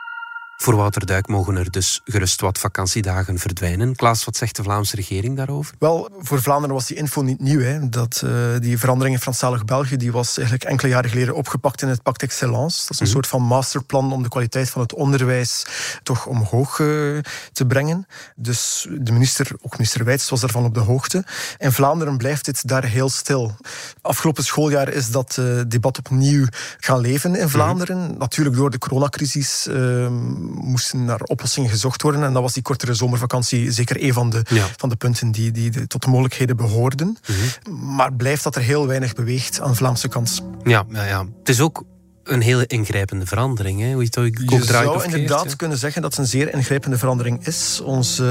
Voor 0.62 0.76
Wouter 0.76 1.06
Duik 1.06 1.28
mogen 1.28 1.56
er 1.56 1.72
dus 1.72 2.02
gerust 2.04 2.42
wat 2.42 2.58
vakantiedagen 2.58 3.40
verdwijnen. 3.40 3.96
Klaas, 3.96 4.26
wat 4.26 4.36
zegt 4.36 4.56
de 4.56 4.64
Vlaamse 4.64 4.96
regering 4.96 5.38
daarover? 5.38 5.76
Wel, 5.80 6.10
voor 6.20 6.42
Vlaanderen 6.42 6.76
was 6.76 6.88
die 6.88 6.98
info 6.98 7.22
niet 7.22 7.40
nieuw. 7.40 7.60
Hè. 7.60 7.90
Dat, 7.90 8.22
uh, 8.26 8.32
die 8.60 8.78
verandering 8.78 9.16
in 9.16 9.22
Franstalig 9.22 9.66
België 9.66 9.98
die 9.98 10.12
was 10.12 10.38
eigenlijk 10.38 10.70
enkele 10.70 10.90
jaren 10.90 11.10
geleden 11.10 11.36
opgepakt 11.36 11.82
in 11.82 11.88
het 11.88 12.04
Pact 12.04 12.22
Excellence. 12.22 12.80
Dat 12.82 12.90
is 12.90 13.00
een 13.00 13.06
mm 13.06 13.12
soort 13.12 13.28
van 13.28 13.42
masterplan 13.42 14.14
om 14.14 14.24
de 14.24 14.30
kwaliteit 14.30 14.70
van 14.70 14.82
het 14.82 14.94
onderwijs 14.94 15.66
toch 16.04 16.26
omhoog 16.26 16.80
uh, 16.80 17.20
te 17.52 17.66
brengen. 17.66 18.08
Dus 18.36 18.88
de 18.90 19.12
minister, 19.12 19.52
ook 19.62 19.72
minister 19.72 20.04
Wijts, 20.04 20.30
was 20.30 20.40
daarvan 20.40 20.66
op 20.66 20.74
de 20.74 20.80
hoogte. 20.80 21.26
In 21.58 21.72
Vlaanderen 21.72 22.18
blijft 22.18 22.46
dit 22.46 22.68
daar 22.68 22.84
heel 22.84 23.10
stil. 23.10 23.56
Afgelopen 24.02 24.44
schooljaar 24.44 24.90
is 24.90 25.10
dat 25.12 25.38
uh, 25.40 25.62
debat 25.68 25.98
opnieuw 25.98 26.46
gaan 26.80 27.00
leven 27.00 27.36
in 27.36 27.50
Vlaanderen. 27.50 27.98
Mm 27.98 28.10
Natuurlijk 28.18 28.56
door 28.56 28.70
de 28.70 28.78
coronacrisis 28.78 29.68
ehm, 29.68 30.51
moesten 30.54 31.06
naar 31.06 31.22
oplossingen 31.22 31.70
gezocht 31.70 32.02
worden. 32.02 32.24
En 32.24 32.34
dat 32.34 32.42
was 32.42 32.54
die 32.54 32.64
kortere 32.64 32.94
zomervakantie 32.94 33.72
zeker 33.72 34.04
een 34.04 34.14
van 34.14 34.30
de, 34.30 34.46
ja. 34.50 34.68
van 34.78 34.90
de 34.90 34.96
punten 34.96 35.32
die, 35.32 35.52
die 35.52 35.72
de, 35.72 35.88
tot 35.88 36.04
de 36.04 36.10
mogelijkheden 36.10 36.58
behoorden. 36.58 37.08
Mm 37.08 37.36
-hmm. 37.36 37.96
Maar 37.96 38.14
blijft 38.14 38.44
dat 38.44 38.56
er 38.56 38.62
heel 38.62 38.88
weinig 38.88 39.14
beweegt 39.14 39.62
aan 39.62 39.70
de 39.70 39.76
Vlaamse 39.76 40.08
kant. 40.08 40.42
Ja, 40.64 40.86
ja, 40.90 41.04
ja. 41.04 41.26
het 41.40 41.50
is 41.50 41.62
ook 41.62 41.84
een 42.32 42.42
hele 42.42 42.68
ingrijpende 42.68 43.26
verandering. 43.26 43.80
Hè? 43.80 43.92
Hoe 43.92 44.02
je, 44.02 44.06
het 44.06 44.18
ook 44.18 44.60
je 44.60 44.64
zou 44.64 45.04
inderdaad 45.04 45.50
ja. 45.50 45.56
kunnen 45.56 45.78
zeggen 45.78 46.02
dat 46.02 46.12
het 46.12 46.20
een 46.20 46.28
zeer 46.28 46.54
ingrijpende 46.54 46.98
verandering 46.98 47.46
is. 47.46 47.82
Ons 47.84 48.20
uh, 48.20 48.28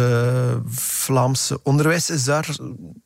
Vlaamse 0.75 1.61
onderwijs 1.63 2.11
is 2.11 2.25
daar 2.25 2.57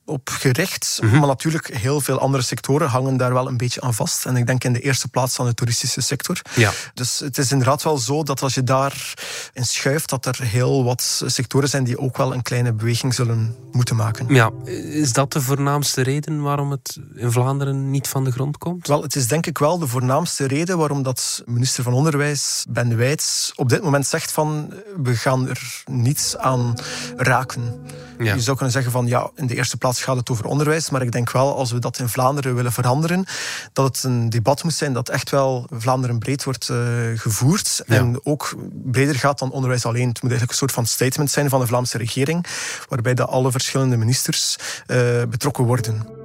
op 0.04 0.28
gericht. 0.28 0.98
Mm 1.02 1.08
-hmm. 1.08 1.18
Maar 1.18 1.28
natuurlijk, 1.28 1.76
heel 1.76 2.00
veel 2.00 2.18
andere 2.18 2.42
sectoren 2.42 2.88
hangen 2.88 3.16
daar 3.16 3.32
wel 3.32 3.48
een 3.48 3.56
beetje 3.56 3.80
aan 3.80 3.94
vast. 3.94 4.26
En 4.26 4.36
ik 4.36 4.46
denk 4.46 4.64
in 4.64 4.72
de 4.72 4.80
eerste 4.80 5.08
plaats 5.08 5.40
aan 5.40 5.46
de 5.46 5.54
toeristische 5.54 6.00
sector. 6.00 6.40
Ja. 6.54 6.72
Dus 6.94 7.18
het 7.18 7.38
is 7.38 7.52
inderdaad 7.52 7.82
wel 7.82 7.98
zo 7.98 8.22
dat 8.22 8.42
als 8.42 8.54
je 8.54 8.62
daar 8.62 9.14
in 9.52 9.64
schuift, 9.64 10.10
dat 10.10 10.26
er 10.26 10.42
heel 10.42 10.84
wat 10.84 11.22
sectoren 11.26 11.68
zijn 11.68 11.84
die 11.84 11.98
ook 11.98 12.16
wel 12.16 12.34
een 12.34 12.42
kleine 12.42 12.72
beweging 12.72 13.14
zullen 13.14 13.56
moeten 13.72 13.96
maken. 13.96 14.34
Ja, 14.34 14.50
is 14.84 15.12
dat 15.12 15.32
de 15.32 15.40
voornaamste 15.40 16.02
reden 16.02 16.42
waarom 16.42 16.70
het 16.70 16.98
in 17.14 17.32
Vlaanderen 17.32 17.90
niet 17.90 18.08
van 18.08 18.24
de 18.24 18.30
grond 18.30 18.58
komt? 18.58 18.86
Wel, 18.86 19.02
het 19.02 19.16
is 19.16 19.26
denk 19.26 19.46
ik 19.46 19.58
wel 19.58 19.78
de 19.78 19.86
voornaamste 19.86 20.46
reden 20.46 20.78
waarom 20.86 21.02
dat 21.02 21.42
minister 21.46 21.82
van 21.82 21.92
Onderwijs, 21.92 22.64
Ben 22.68 22.96
Wijts, 22.96 23.52
op 23.56 23.68
dit 23.68 23.82
moment 23.82 24.06
zegt 24.06 24.32
van 24.32 24.72
we 25.02 25.16
gaan 25.16 25.48
er 25.48 25.82
niets 25.86 26.36
aan 26.36 26.74
raken. 27.16 27.86
Ja. 28.18 28.34
Je 28.34 28.40
zou 28.40 28.56
kunnen 28.56 28.74
zeggen 28.74 28.92
van 28.92 29.06
ja, 29.06 29.30
in 29.34 29.46
de 29.46 29.54
eerste 29.54 29.76
plaats 29.76 30.02
gaat 30.02 30.16
het 30.16 30.30
over 30.30 30.44
onderwijs, 30.44 30.90
maar 30.90 31.02
ik 31.02 31.12
denk 31.12 31.30
wel 31.30 31.56
als 31.56 31.72
we 31.72 31.78
dat 31.78 31.98
in 31.98 32.08
Vlaanderen 32.08 32.54
willen 32.54 32.72
veranderen, 32.72 33.24
dat 33.72 33.86
het 33.86 34.04
een 34.04 34.30
debat 34.30 34.62
moet 34.62 34.74
zijn 34.74 34.92
dat 34.92 35.08
echt 35.08 35.30
wel 35.30 35.66
Vlaanderen 35.70 36.18
breed 36.18 36.44
wordt 36.44 36.68
uh, 36.68 36.78
gevoerd 37.14 37.82
ja. 37.86 37.94
en 37.96 38.20
ook 38.22 38.54
breder 38.84 39.14
gaat 39.14 39.38
dan 39.38 39.50
onderwijs 39.50 39.86
alleen. 39.86 40.08
Het 40.08 40.22
moet 40.22 40.30
eigenlijk 40.30 40.50
een 40.50 40.56
soort 40.56 40.72
van 40.72 40.86
statement 40.86 41.30
zijn 41.30 41.48
van 41.48 41.60
de 41.60 41.66
Vlaamse 41.66 41.98
regering, 41.98 42.46
waarbij 42.88 43.14
de 43.14 43.24
alle 43.24 43.50
verschillende 43.50 43.96
ministers 43.96 44.56
uh, 44.86 44.96
betrokken 45.28 45.64
worden. 45.64 46.23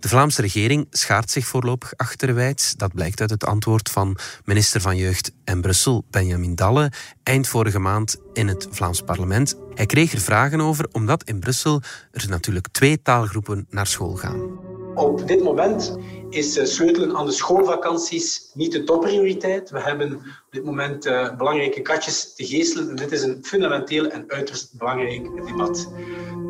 De 0.00 0.08
Vlaamse 0.08 0.42
regering 0.42 0.86
schaart 0.90 1.30
zich 1.30 1.46
voorlopig 1.46 1.96
achter 1.96 2.34
Wijts. 2.34 2.74
Dat 2.76 2.94
blijkt 2.94 3.20
uit 3.20 3.30
het 3.30 3.44
antwoord 3.44 3.90
van 3.90 4.18
minister 4.44 4.80
van 4.80 4.96
Jeugd 4.96 5.32
en 5.44 5.60
Brussel, 5.60 6.04
Benjamin 6.10 6.54
Dalle, 6.54 6.92
eind 7.22 7.48
vorige 7.48 7.78
maand 7.78 8.16
in 8.32 8.48
het 8.48 8.68
Vlaams 8.70 9.00
parlement. 9.00 9.54
Hij 9.74 9.86
kreeg 9.86 10.12
er 10.12 10.20
vragen 10.20 10.60
over, 10.60 10.88
omdat 10.92 11.24
in 11.24 11.40
Brussel 11.40 11.82
er 12.12 12.28
natuurlijk 12.28 12.68
twee 12.70 13.02
taalgroepen 13.02 13.66
naar 13.70 13.86
school 13.86 14.16
gaan. 14.16 14.67
Op 14.98 15.26
dit 15.26 15.42
moment 15.42 15.98
is 16.30 16.74
sleutelen 16.74 17.16
aan 17.16 17.26
de 17.26 17.32
schoolvakanties 17.32 18.50
niet 18.54 18.72
de 18.72 18.84
topprioriteit. 18.84 19.70
We 19.70 19.80
hebben 19.80 20.12
op 20.14 20.48
dit 20.50 20.64
moment 20.64 21.06
uh, 21.06 21.36
belangrijke 21.36 21.82
katjes 21.82 22.34
te 22.34 22.46
geestelen. 22.46 22.90
En 22.90 22.96
dit 22.96 23.12
is 23.12 23.22
een 23.22 23.38
fundamenteel 23.42 24.06
en 24.06 24.24
uiterst 24.28 24.78
belangrijk 24.78 25.46
debat. 25.46 25.92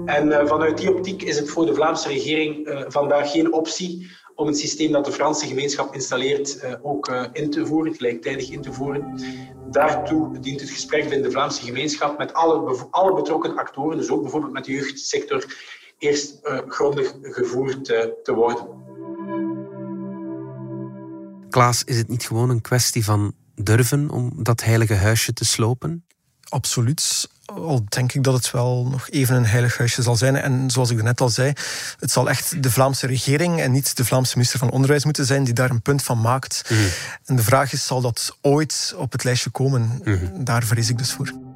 En 0.05 0.26
uh, 0.26 0.47
vanuit 0.47 0.78
die 0.78 0.95
optiek 0.95 1.23
is 1.23 1.38
het 1.38 1.50
voor 1.50 1.67
de 1.67 1.75
Vlaamse 1.75 2.09
regering 2.09 2.85
vandaag 2.88 3.31
geen 3.31 3.52
optie 3.52 4.11
om 4.35 4.47
het 4.47 4.59
systeem 4.59 4.93
dat 4.93 5.05
de 5.05 5.12
Franse 5.12 5.47
gemeenschap 5.47 5.95
installeert 5.95 6.78
ook 6.83 7.28
in 7.33 7.50
te 7.50 7.67
voeren, 7.67 7.95
gelijktijdig 7.95 8.50
in 8.50 8.62
te 8.62 8.73
voeren. 8.73 9.21
Daartoe 9.71 10.38
dient 10.38 10.61
het 10.61 10.71
gesprek 10.71 11.02
binnen 11.02 11.23
de 11.23 11.31
Vlaamse 11.31 11.64
gemeenschap 11.64 12.19
met 12.19 12.33
alle, 12.33 12.87
alle 12.90 13.14
betrokken 13.14 13.57
actoren, 13.57 13.97
dus 13.97 14.11
ook 14.11 14.23
bijvoorbeeld 14.23 14.52
met 14.52 14.64
de 14.64 14.73
jeugdsector, 14.73 15.45
eerst 15.99 16.35
uh, 16.45 16.59
grondig 16.69 17.14
gevoerd 17.23 17.85
te 18.25 18.35
worden. 18.35 18.67
Klaas, 21.50 21.85
is 21.85 21.97
het 21.97 22.09
niet 22.09 22.26
gewoon 22.26 22.50
een 22.50 22.61
kwestie 22.61 23.05
van 23.05 23.35
durven 23.55 24.11
om 24.11 24.33
dat 24.37 24.64
heilige 24.64 24.95
huisje 24.95 25.33
te 25.33 25.45
slopen? 25.45 26.05
Absoluut. 26.49 27.28
Al 27.45 27.85
denk 27.88 28.12
ik 28.12 28.23
dat 28.23 28.35
het 28.35 28.50
wel 28.50 28.87
nog 28.90 29.11
even 29.11 29.37
een 29.37 29.47
heilig 29.47 29.78
huisje 29.78 30.02
zal 30.02 30.17
zijn. 30.17 30.37
En 30.37 30.71
zoals 30.71 30.90
ik 30.90 31.02
net 31.02 31.21
al 31.21 31.28
zei, 31.28 31.52
het 31.99 32.11
zal 32.11 32.28
echt 32.28 32.62
de 32.62 32.71
Vlaamse 32.71 33.07
regering 33.07 33.61
en 33.61 33.73
niet 33.73 33.97
de 33.97 34.05
Vlaamse 34.05 34.33
minister 34.35 34.59
van 34.59 34.71
Onderwijs 34.71 35.05
moeten 35.05 35.26
zijn 35.26 35.45
die 35.45 35.55
daar 35.55 35.71
een 35.71 35.83
punt 35.83 36.02
van 36.02 36.21
maakt. 36.21 36.71
Mhm. 36.71 36.81
En 37.25 37.37
de 37.37 37.43
vraag 37.43 37.73
is, 37.73 37.87
zal 37.87 38.00
dat 38.00 38.37
ooit 38.40 38.95
op 38.97 39.12
het 39.12 39.25
lijstje 39.25 39.50
komen? 39.50 40.00
Mhm. 40.05 40.45
Daar 40.45 40.62
vrees 40.62 40.88
ik 40.88 40.99
dus 40.99 41.12
voor. 41.12 41.48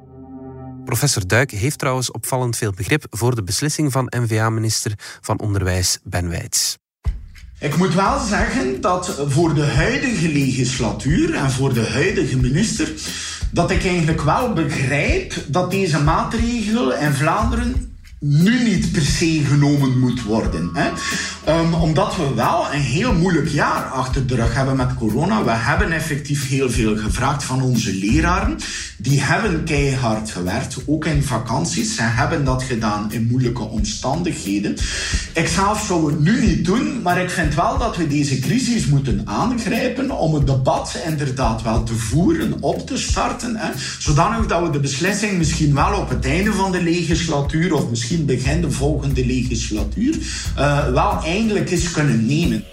Professor 0.85 1.27
Duik 1.27 1.51
heeft 1.51 1.77
trouwens 1.79 2.11
opvallend 2.11 2.57
veel 2.57 2.71
begrip 2.71 3.05
voor 3.09 3.35
de 3.35 3.43
beslissing 3.43 3.91
van 3.91 4.13
NVA-minister 4.17 4.91
van 5.21 5.39
Onderwijs 5.39 5.99
Ben 6.03 6.29
Wijts. 6.29 6.77
Ik 7.59 7.77
moet 7.77 7.93
wel 7.93 8.19
zeggen 8.19 8.81
dat 8.81 9.21
voor 9.27 9.53
de 9.53 9.65
huidige 9.65 10.27
legislatuur 10.27 11.35
en 11.35 11.51
voor 11.51 11.73
de 11.73 11.89
huidige 11.89 12.37
minister, 12.37 12.91
dat 13.51 13.71
ik 13.71 13.85
eigenlijk 13.85 14.21
wel 14.21 14.53
begrijp 14.53 15.33
dat 15.47 15.71
deze 15.71 16.03
maatregel 16.03 16.93
in 16.93 17.13
Vlaanderen 17.13 17.92
nu 18.25 18.63
niet 18.63 18.91
per 18.91 19.01
se 19.01 19.41
genomen 19.45 19.99
moet 19.99 20.23
worden. 20.23 20.69
Hè? 20.73 20.89
Um, 21.59 21.73
omdat 21.73 22.15
we 22.15 22.33
wel 22.35 22.65
een 22.73 22.81
heel 22.81 23.13
moeilijk 23.13 23.47
jaar 23.49 23.83
achter 23.83 24.27
de 24.27 24.35
rug 24.35 24.53
hebben 24.53 24.75
met 24.75 24.93
corona. 24.93 25.43
We 25.43 25.51
hebben 25.51 25.91
effectief 25.91 26.47
heel 26.47 26.69
veel 26.69 26.97
gevraagd 26.97 27.43
van 27.43 27.61
onze 27.61 27.95
leraren. 27.95 28.57
Die 28.97 29.21
hebben 29.21 29.63
keihard 29.63 30.31
gewerkt, 30.31 30.77
ook 30.85 31.05
in 31.05 31.23
vakanties. 31.23 31.95
Ze 31.95 32.01
hebben 32.01 32.45
dat 32.45 32.63
gedaan 32.63 33.11
in 33.11 33.27
moeilijke 33.31 33.63
omstandigheden. 33.63 34.75
Ik 35.33 35.47
zou 35.47 36.11
het 36.11 36.19
nu 36.19 36.45
niet 36.45 36.65
doen, 36.65 37.01
maar 37.01 37.21
ik 37.21 37.29
vind 37.29 37.55
wel 37.55 37.77
dat 37.77 37.97
we 37.97 38.07
deze 38.07 38.39
crisis 38.39 38.85
moeten 38.85 39.21
aangrijpen 39.25 40.19
om 40.19 40.33
het 40.33 40.47
debat 40.47 40.97
inderdaad 41.07 41.61
wel 41.61 41.83
te 41.83 41.95
voeren, 41.95 42.61
op 42.61 42.87
te 42.87 42.97
starten. 42.97 43.55
Hè? 43.55 43.71
Zodanig 43.99 44.47
dat 44.47 44.61
we 44.61 44.69
de 44.69 44.79
beslissing 44.79 45.37
misschien 45.37 45.73
wel 45.73 45.99
op 45.99 46.09
het 46.09 46.25
einde 46.25 46.53
van 46.53 46.71
de 46.71 46.83
legislatuur 46.83 47.73
of 47.73 47.89
misschien 47.89 48.11
begin 48.21 48.61
de 48.61 48.71
volgende 48.71 49.25
legislatuur 49.25 50.15
uh, 50.57 50.91
wel 50.91 51.23
eindelijk 51.23 51.71
eens 51.71 51.91
kunnen 51.91 52.25
nemen. 52.25 52.63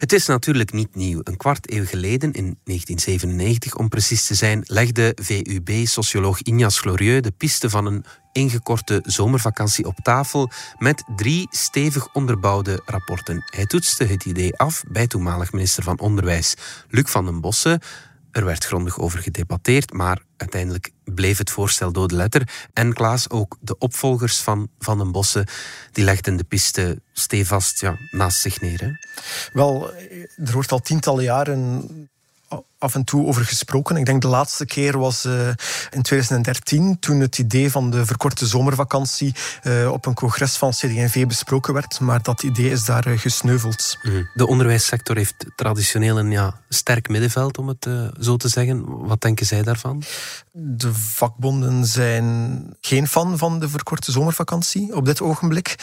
Het 0.00 0.12
is 0.12 0.26
natuurlijk 0.26 0.72
niet 0.72 0.94
nieuw. 0.94 1.20
Een 1.24 1.36
kwart 1.36 1.72
eeuw 1.72 1.84
geleden, 1.84 2.32
in 2.32 2.58
1997 2.64 3.76
om 3.76 3.88
precies 3.88 4.26
te 4.26 4.34
zijn, 4.34 4.62
legde 4.66 5.16
VUB-socioloog 5.22 6.42
Ignace 6.42 6.80
Glorieux 6.80 7.22
de 7.22 7.30
piste 7.30 7.70
van 7.70 7.86
een 7.86 8.04
ingekorte 8.32 9.02
zomervakantie 9.04 9.86
op 9.86 9.96
tafel 10.02 10.50
met 10.78 11.04
drie 11.16 11.46
stevig 11.50 12.14
onderbouwde 12.14 12.82
rapporten. 12.84 13.44
Hij 13.44 13.66
toetste 13.66 14.04
het 14.04 14.24
idee 14.24 14.56
af 14.56 14.82
bij 14.88 15.06
toenmalig 15.06 15.52
minister 15.52 15.82
van 15.82 15.98
Onderwijs 15.98 16.54
Luc 16.88 17.10
van 17.10 17.24
den 17.24 17.40
Bossen. 17.40 17.80
Er 18.32 18.44
werd 18.44 18.64
grondig 18.64 18.98
over 18.98 19.18
gedebatteerd, 19.18 19.92
maar 19.92 20.22
uiteindelijk 20.36 20.90
bleef 21.04 21.38
het 21.38 21.50
voorstel 21.50 21.92
dode 21.92 22.14
letter. 22.14 22.48
En 22.72 22.92
Klaas, 22.92 23.30
ook 23.30 23.56
de 23.60 23.78
opvolgers 23.78 24.36
van 24.40 24.68
Van 24.78 24.98
den 24.98 25.12
Bossen, 25.12 25.46
die 25.92 26.04
legden 26.04 26.36
de 26.36 26.44
piste 26.44 27.02
stevast 27.12 27.80
ja, 27.80 27.96
naast 28.10 28.40
zich 28.40 28.60
neer. 28.60 28.98
Wel, 29.52 29.92
er 30.44 30.52
wordt 30.52 30.72
al 30.72 30.80
tientallen 30.80 31.24
jaren 31.24 31.88
af 32.80 32.94
en 32.94 33.04
toe 33.04 33.26
over 33.26 33.44
gesproken. 33.44 33.96
Ik 33.96 34.06
denk 34.06 34.22
de 34.22 34.28
laatste 34.28 34.64
keer 34.64 34.98
was 34.98 35.24
uh, 35.24 35.48
in 35.90 36.02
2013, 36.02 36.98
toen 36.98 37.20
het 37.20 37.38
idee 37.38 37.70
van 37.70 37.90
de 37.90 38.06
verkorte 38.06 38.46
zomervakantie 38.46 39.34
uh, 39.62 39.92
op 39.92 40.06
een 40.06 40.14
congres 40.14 40.56
van 40.56 40.70
CD&V 40.70 41.26
besproken 41.26 41.74
werd. 41.74 42.00
Maar 42.00 42.22
dat 42.22 42.42
idee 42.42 42.70
is 42.70 42.84
daar 42.84 43.08
uh, 43.08 43.18
gesneuveld. 43.18 43.98
Mhm. 44.02 44.22
De 44.34 44.46
onderwijssector 44.46 45.16
heeft 45.16 45.46
traditioneel 45.56 46.18
een 46.18 46.30
ja, 46.30 46.60
sterk 46.68 47.08
middenveld, 47.08 47.58
om 47.58 47.68
het 47.68 47.88
zo 48.20 48.36
te 48.36 48.48
zeggen. 48.48 49.06
Wat 49.06 49.20
denken 49.20 49.46
zij 49.46 49.62
daarvan? 49.62 50.02
De 50.52 50.94
vakbonden 50.94 51.86
zijn 51.86 52.64
geen 52.80 53.08
fan 53.08 53.38
van 53.38 53.58
de 53.58 53.68
verkorte 53.68 54.12
zomervakantie 54.12 54.94
op 54.94 55.04
dit 55.04 55.20
ogenblik. 55.20 55.74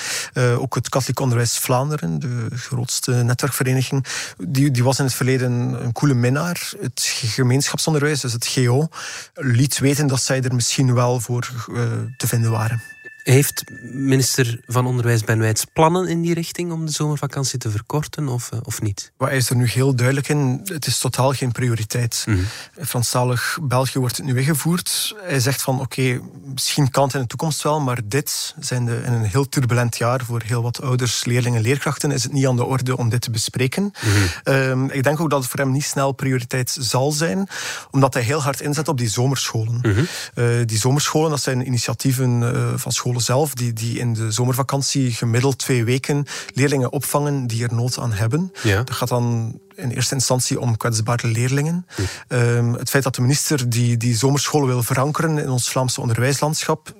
ook 0.57 0.75
het 0.75 0.89
Katholiek 0.89 1.19
Onderwijs 1.19 1.57
Vlaanderen, 1.57 2.19
de 2.19 2.47
grootste 2.51 3.11
netwerkvereniging, 3.11 4.05
die, 4.37 4.71
die 4.71 4.83
was 4.83 4.99
in 4.99 5.05
het 5.05 5.13
verleden 5.13 5.51
een 5.83 5.91
coole 5.91 6.13
minnaar 6.13 6.73
het 6.87 7.01
gemeenschapsonderwijs, 7.25 8.21
dus 8.21 8.33
het 8.33 8.47
GO, 8.47 8.87
liet 9.33 9.79
weten 9.79 10.07
dat 10.07 10.21
zij 10.21 10.41
er 10.41 10.55
misschien 10.55 10.93
wel 10.93 11.19
voor 11.19 11.49
uh, 11.69 11.83
te 12.17 12.27
vinden 12.27 12.51
waren. 12.51 12.81
Heeft 13.27 13.63
minister 13.91 14.59
van 14.67 14.85
Onderwijs 14.85 15.23
Ben 15.23 15.39
Wijts 15.39 15.65
plannen 15.73 16.07
in 16.07 16.21
die 16.21 16.33
richting 16.33 16.71
om 16.71 16.85
de 16.85 16.91
zomervakantie 16.91 17.59
te 17.59 17.69
verkorten 17.69 18.27
of, 18.27 18.51
eh, 18.51 18.59
of 18.63 18.81
niet? 18.81 19.11
Wat 19.17 19.31
is 19.31 19.49
er 19.49 19.55
nu 19.55 19.67
heel 19.67 19.95
duidelijk 19.95 20.29
in. 20.29 20.61
Het 20.63 20.87
is 20.87 20.99
totaal 20.99 21.33
geen 21.33 21.51
prioriteit. 21.51 22.23
Mm 22.27 22.45
Franstalig 22.81 23.57
België 23.61 23.99
wordt 23.99 24.17
het 24.17 24.25
nu 24.25 24.33
weggevoerd. 24.33 25.15
Hij 25.23 25.39
zegt 25.39 25.61
van 25.61 25.79
oké, 25.79 26.21
misschien 26.53 26.91
kan 26.91 27.03
het 27.03 27.13
in 27.13 27.21
de 27.21 27.27
toekomst 27.27 27.63
wel, 27.63 27.79
maar 27.79 27.99
dit 28.05 28.55
zijn 28.59 28.85
de, 28.85 29.01
in 29.05 29.13
een 29.13 29.23
heel 29.23 29.49
turbulent 29.49 29.97
jaar 29.97 30.25
voor 30.25 30.41
heel 30.45 30.61
wat 30.61 30.81
ouders, 30.81 31.25
leerlingen, 31.25 31.61
leerkrachten 31.61 32.11
is 32.11 32.23
het 32.23 32.31
niet 32.31 32.47
aan 32.47 32.55
de 32.55 32.65
orde 32.65 32.97
om 32.97 33.09
dit 33.09 33.21
te 33.21 33.31
bespreken. 33.31 33.83
Mhm. 33.83 34.15
Ehm, 34.43 34.85
ik 34.85 35.03
denk 35.03 35.19
ook 35.19 35.29
dat 35.29 35.39
het 35.39 35.49
voor 35.49 35.59
hem 35.59 35.71
niet 35.71 35.83
snel 35.83 36.11
prioriteit 36.11 36.77
zal 36.79 37.11
zijn, 37.11 37.47
omdat 37.91 38.13
hij 38.13 38.23
heel 38.23 38.41
hard 38.41 38.61
inzet 38.61 38.87
op 38.87 38.97
die 38.97 39.09
zomerscholen. 39.09 39.79
Mhm. 39.81 40.03
Eh, 40.33 40.45
die 40.65 40.77
zomerscholen, 40.77 41.29
dat 41.29 41.41
zijn 41.41 41.65
initiatieven 41.65 42.41
uh, 42.41 42.73
van 42.75 42.91
scholen 42.91 43.16
zelf, 43.19 43.53
die, 43.53 43.73
die 43.73 43.99
in 43.99 44.13
de 44.13 44.31
zomervakantie 44.31 45.11
gemiddeld 45.11 45.57
twee 45.57 45.83
weken 45.83 46.25
leerlingen 46.53 46.91
opvangen 46.91 47.47
die 47.47 47.63
er 47.63 47.73
nood 47.73 47.99
aan 47.99 48.13
hebben. 48.13 48.51
Dat 48.63 48.91
gaat 48.91 49.09
dan 49.09 49.59
in 49.75 49.89
eerste 49.89 50.13
instantie 50.13 50.59
om 50.59 50.77
kwetsbare 50.77 51.27
leerlingen. 51.27 51.85
Ehm, 52.27 52.73
het 52.73 52.89
feit 52.89 53.03
dat 53.03 53.15
de 53.15 53.21
minister 53.21 53.69
die, 53.69 53.97
die 53.97 54.15
zomerscholen 54.15 54.67
wil 54.67 54.83
verankeren 54.83 55.37
in 55.37 55.49
ons 55.49 55.69
Vlaamse 55.69 56.01
onderwijslandschap, 56.01 56.93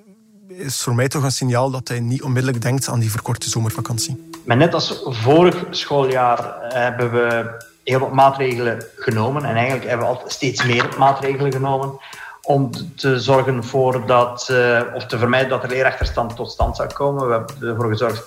is 0.47 0.81
voor 0.81 0.95
mij 0.95 1.07
toch 1.07 1.23
een 1.23 1.31
signaal 1.31 1.71
dat 1.71 1.87
hij 1.87 1.99
niet 1.99 2.23
onmiddellijk 2.23 2.61
denkt 2.61 2.87
aan 2.87 2.99
die 2.99 3.11
verkorte 3.11 3.49
zomervakantie. 3.49 4.29
Maar 4.45 4.57
net 4.57 4.73
als 4.73 5.01
vorig 5.03 5.65
schooljaar 5.69 6.55
hebben 6.61 7.11
we 7.11 7.57
heel 7.83 7.99
wat 7.99 8.13
maatregelen 8.13 8.83
genomen. 8.95 9.45
En 9.45 9.55
eigenlijk 9.55 9.87
hebben 9.87 10.07
we 10.07 10.13
altijd 10.13 10.31
steeds 10.31 10.63
meer 10.63 10.89
maatregelen 10.97 11.51
genomen 11.51 11.99
om 12.47 12.69
te 12.95 13.19
zorgen 13.19 13.63
voor 13.63 14.05
dat, 14.05 14.47
uh, 14.51 14.81
of 14.93 15.05
te 15.05 15.17
vermijden 15.17 15.49
dat 15.49 15.63
er 15.63 15.69
leerachterstand 15.69 16.35
tot 16.35 16.51
stand 16.51 16.75
zou 16.75 16.93
komen. 16.93 17.27
We 17.27 17.33
hebben 17.33 17.69
ervoor 17.69 17.89
gezorgd 17.89 18.23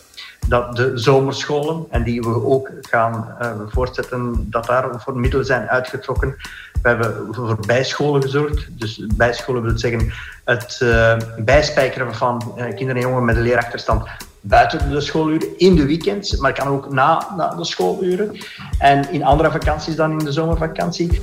dat 0.49 0.77
de 0.77 0.91
zomerscholen, 0.95 1.87
en 1.91 2.03
die 2.03 2.21
we 2.21 2.45
ook 2.45 2.71
gaan 2.81 3.37
uh, 3.43 3.51
voortzetten, 3.69 4.47
dat 4.51 4.67
daar 4.67 5.01
voor 5.01 5.19
middelen 5.19 5.47
zijn 5.47 5.69
uitgetrokken. 5.69 6.37
We 6.83 6.89
hebben 6.89 7.29
voor 7.31 7.59
bijscholen 7.67 8.23
gezorgd. 8.23 8.67
Dus 8.71 9.07
bijscholen 9.15 9.63
wil 9.63 9.79
zeggen 9.79 10.13
het 10.45 10.81
uh, 10.83 11.17
bijspijkeren 11.39 12.15
van 12.15 12.55
kinderen 12.55 12.97
en 12.97 13.09
jongen 13.09 13.25
met 13.25 13.37
een 13.37 13.43
leerachterstand 13.43 14.09
buiten 14.41 14.91
de 14.91 15.01
schooluren, 15.01 15.59
in 15.59 15.75
de 15.77 15.87
weekends, 15.87 16.37
maar 16.37 16.53
kan 16.53 16.69
ook 16.69 16.93
na, 16.93 17.27
na 17.37 17.55
de 17.55 17.65
schooluren. 17.65 18.37
En 18.79 19.13
in 19.13 19.25
andere 19.25 19.51
vakanties 19.51 19.97
dan 19.97 20.11
in 20.11 20.25
de 20.25 20.33
zomervakantie. 20.33 21.21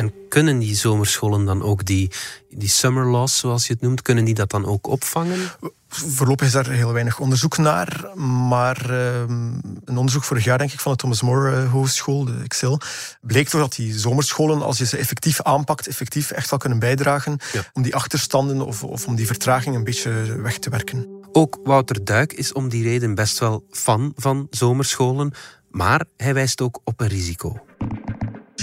En 0.00 0.12
kunnen 0.28 0.58
die 0.58 0.74
zomerscholen 0.74 1.44
dan 1.44 1.62
ook 1.62 1.84
die, 1.84 2.10
die 2.50 2.68
summer 2.68 3.06
loss, 3.06 3.38
zoals 3.38 3.66
je 3.66 3.72
het 3.72 3.82
noemt, 3.82 4.02
kunnen 4.02 4.24
die 4.24 4.34
dat 4.34 4.50
dan 4.50 4.66
ook 4.66 4.86
opvangen? 4.86 5.38
Voorlopig 5.88 6.46
is 6.46 6.52
daar 6.52 6.68
heel 6.68 6.92
weinig 6.92 7.18
onderzoek 7.18 7.58
naar, 7.58 8.18
maar 8.48 8.90
ehm, 8.90 9.52
een 9.84 9.96
onderzoek 9.96 10.24
vorig 10.24 10.44
jaar, 10.44 10.58
denk 10.58 10.72
ik, 10.72 10.80
van 10.80 10.92
de 10.92 10.98
Thomas 10.98 11.22
More 11.22 11.62
uh, 11.62 11.72
Hogeschool, 11.72 12.24
de 12.24 12.40
Excel, 12.44 12.80
bleek 13.20 13.48
toch 13.48 13.60
dat 13.60 13.74
die 13.74 13.98
zomerscholen, 13.98 14.62
als 14.62 14.78
je 14.78 14.86
ze 14.86 14.96
effectief 14.96 15.42
aanpakt, 15.42 15.86
effectief 15.86 16.30
echt 16.30 16.50
wel 16.50 16.58
kunnen 16.58 16.78
bijdragen 16.78 17.38
om 17.72 17.82
die 17.82 17.94
achterstanden 17.94 18.66
of, 18.66 18.84
of 18.84 19.06
om 19.06 19.14
die 19.14 19.26
vertraging 19.26 19.76
een 19.76 19.84
beetje 19.84 20.40
weg 20.42 20.58
te 20.58 20.70
werken. 20.70 21.06
Ook 21.32 21.58
Wouter 21.64 22.04
Duik 22.04 22.32
is 22.32 22.52
om 22.52 22.68
die 22.68 22.82
reden 22.82 23.14
best 23.14 23.38
wel 23.38 23.64
fan 23.70 24.12
van 24.16 24.46
zomerscholen, 24.50 25.32
maar 25.70 26.04
hij 26.16 26.34
wijst 26.34 26.60
ook 26.60 26.80
op 26.84 27.00
een 27.00 27.08
risico. 27.08 27.69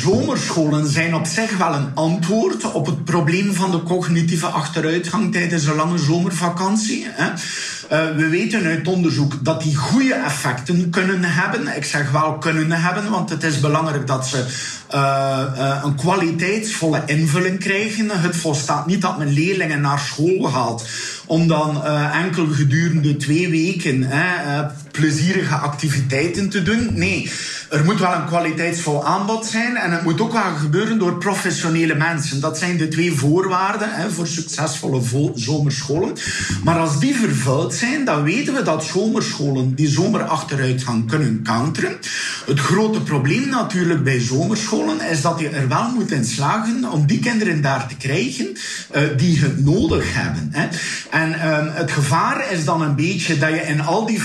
Zomerscholen 0.07 0.87
zijn 0.89 1.15
op 1.15 1.25
zich 1.25 1.57
wel 1.57 1.73
een 1.73 1.91
antwoord 1.93 2.71
op 2.71 2.85
het 2.85 3.05
probleem 3.05 3.53
van 3.53 3.71
de 3.71 3.83
cognitieve 3.83 4.45
achteruitgang 4.45 5.31
tijdens 5.31 5.65
een 5.65 5.75
lange 5.75 5.97
zomervakantie. 5.97 7.07
Uh, 7.07 8.15
we 8.15 8.27
weten 8.27 8.65
uit 8.65 8.87
onderzoek 8.87 9.45
dat 9.45 9.61
die 9.61 9.75
goede 9.75 10.13
effecten 10.13 10.89
kunnen 10.89 11.23
hebben. 11.23 11.75
Ik 11.75 11.85
zeg 11.85 12.11
wel 12.11 12.37
kunnen 12.37 12.81
hebben, 12.81 13.09
want 13.09 13.29
het 13.29 13.43
is 13.43 13.59
belangrijk 13.59 14.07
dat 14.07 14.27
ze 14.27 14.45
uh, 14.93 15.41
uh, 15.57 15.81
een 15.83 15.95
kwaliteitsvolle 15.95 17.01
invulling 17.05 17.59
krijgen. 17.59 18.09
Het 18.09 18.35
volstaat 18.35 18.87
niet 18.87 19.01
dat 19.01 19.17
men 19.17 19.33
leerlingen 19.33 19.81
naar 19.81 19.99
school 19.99 20.43
gaat 20.43 20.85
om 21.25 21.47
dan 21.47 21.83
enkel 22.13 22.47
gedurende 22.47 23.17
twee 23.17 23.49
weken 23.49 24.03
plezierige 24.97 25.55
activiteiten 25.55 26.49
te 26.49 26.63
doen. 26.63 26.89
Nee, 26.93 27.31
er 27.69 27.83
moet 27.83 27.99
wel 27.99 28.13
een 28.13 28.25
kwaliteitsvol 28.25 29.05
aanbod 29.05 29.45
zijn 29.45 29.75
en 29.75 29.91
het 29.91 30.03
moet 30.03 30.21
ook 30.21 30.33
wel 30.33 30.55
gebeuren 30.55 30.99
door 30.99 31.17
professionele 31.17 31.95
mensen. 31.95 32.41
Dat 32.41 32.57
zijn 32.57 32.77
de 32.77 32.87
twee 32.87 33.13
voorwaarden 33.13 33.89
hè, 33.91 34.09
voor 34.09 34.27
succesvolle 34.27 35.01
zomerscholen. 35.35 36.13
Maar 36.63 36.79
als 36.79 36.99
die 36.99 37.15
vervuld 37.15 37.73
zijn, 37.73 38.05
dan 38.05 38.23
weten 38.23 38.53
we 38.53 38.61
dat 38.61 38.83
zomerscholen 38.83 39.75
die 39.75 39.87
zomerachteruitgang 39.87 41.09
kunnen 41.09 41.43
counteren. 41.43 41.97
Het 42.45 42.59
grote 42.59 43.01
probleem 43.01 43.49
natuurlijk 43.49 44.03
bij 44.03 44.19
zomerscholen 44.19 45.09
is 45.09 45.21
dat 45.21 45.39
je 45.39 45.49
er 45.49 45.67
wel 45.67 45.91
moet 45.95 46.11
in 46.11 46.25
slagen 46.25 46.91
om 46.91 47.05
die 47.05 47.19
kinderen 47.19 47.61
daar 47.61 47.87
te 47.87 47.95
krijgen 47.95 48.47
uh, 48.95 49.01
die 49.17 49.39
het 49.39 49.65
nodig 49.65 50.13
hebben. 50.13 50.49
Hè. 50.51 50.67
En 51.09 51.29
uh, 51.29 51.75
het 51.75 51.91
gevaar 51.91 52.51
is 52.51 52.65
dan 52.65 52.81
een 52.81 52.95
beetje 52.95 53.37
dat 53.37 53.49
je 53.49 53.61
in 53.61 53.81
al 53.81 54.05
die 54.05 54.21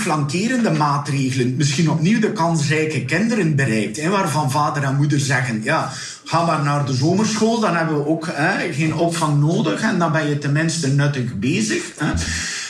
flankerende 0.63 0.79
maatregelen 0.79 1.55
misschien 1.55 1.89
opnieuw 1.89 2.19
de 2.19 2.31
kansrijke 2.31 3.05
kinderen 3.05 3.55
bereikt, 3.55 4.01
hè, 4.01 4.09
waarvan 4.09 4.51
vader 4.51 4.83
en 4.83 4.95
moeder 4.95 5.19
zeggen, 5.19 5.63
ja, 5.63 5.91
ga 6.23 6.45
maar 6.45 6.63
naar 6.63 6.85
de 6.85 6.93
zomerschool, 6.93 7.59
dan 7.59 7.75
hebben 7.75 7.97
we 7.97 8.07
ook 8.07 8.27
hè, 8.31 8.73
geen 8.73 8.95
opvang 8.95 9.39
nodig 9.39 9.81
en 9.81 9.99
dan 9.99 10.11
ben 10.11 10.29
je 10.29 10.37
tenminste 10.37 10.87
nuttig 10.87 11.39
bezig. 11.39 11.83
Hè. 11.97 12.13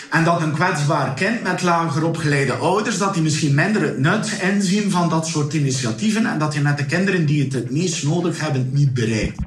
En 0.10 0.24
dat 0.24 0.42
een 0.42 0.54
kwetsbaar 0.54 1.14
kind 1.14 1.44
met 1.44 1.62
lager 1.62 2.06
opgeleide 2.06 2.54
ouders, 2.54 2.98
dat 2.98 3.14
die 3.14 3.24
misschien 3.24 3.56
minder 3.56 3.82
het 3.82 4.00
nut 4.00 4.40
inzien 4.42 4.92
van 4.92 5.10
dat 5.10 5.28
soort 5.28 5.54
initiatieven 5.54 6.26
en 6.26 6.40
dat 6.40 6.54
je 6.54 6.62
met 6.62 6.78
de 6.78 6.86
kinderen 6.86 7.26
die 7.26 7.44
het 7.44 7.54
het 7.54 7.72
meest 7.72 8.04
nodig 8.04 8.40
hebben 8.40 8.70
niet 8.72 8.94
bereikt. 8.94 9.40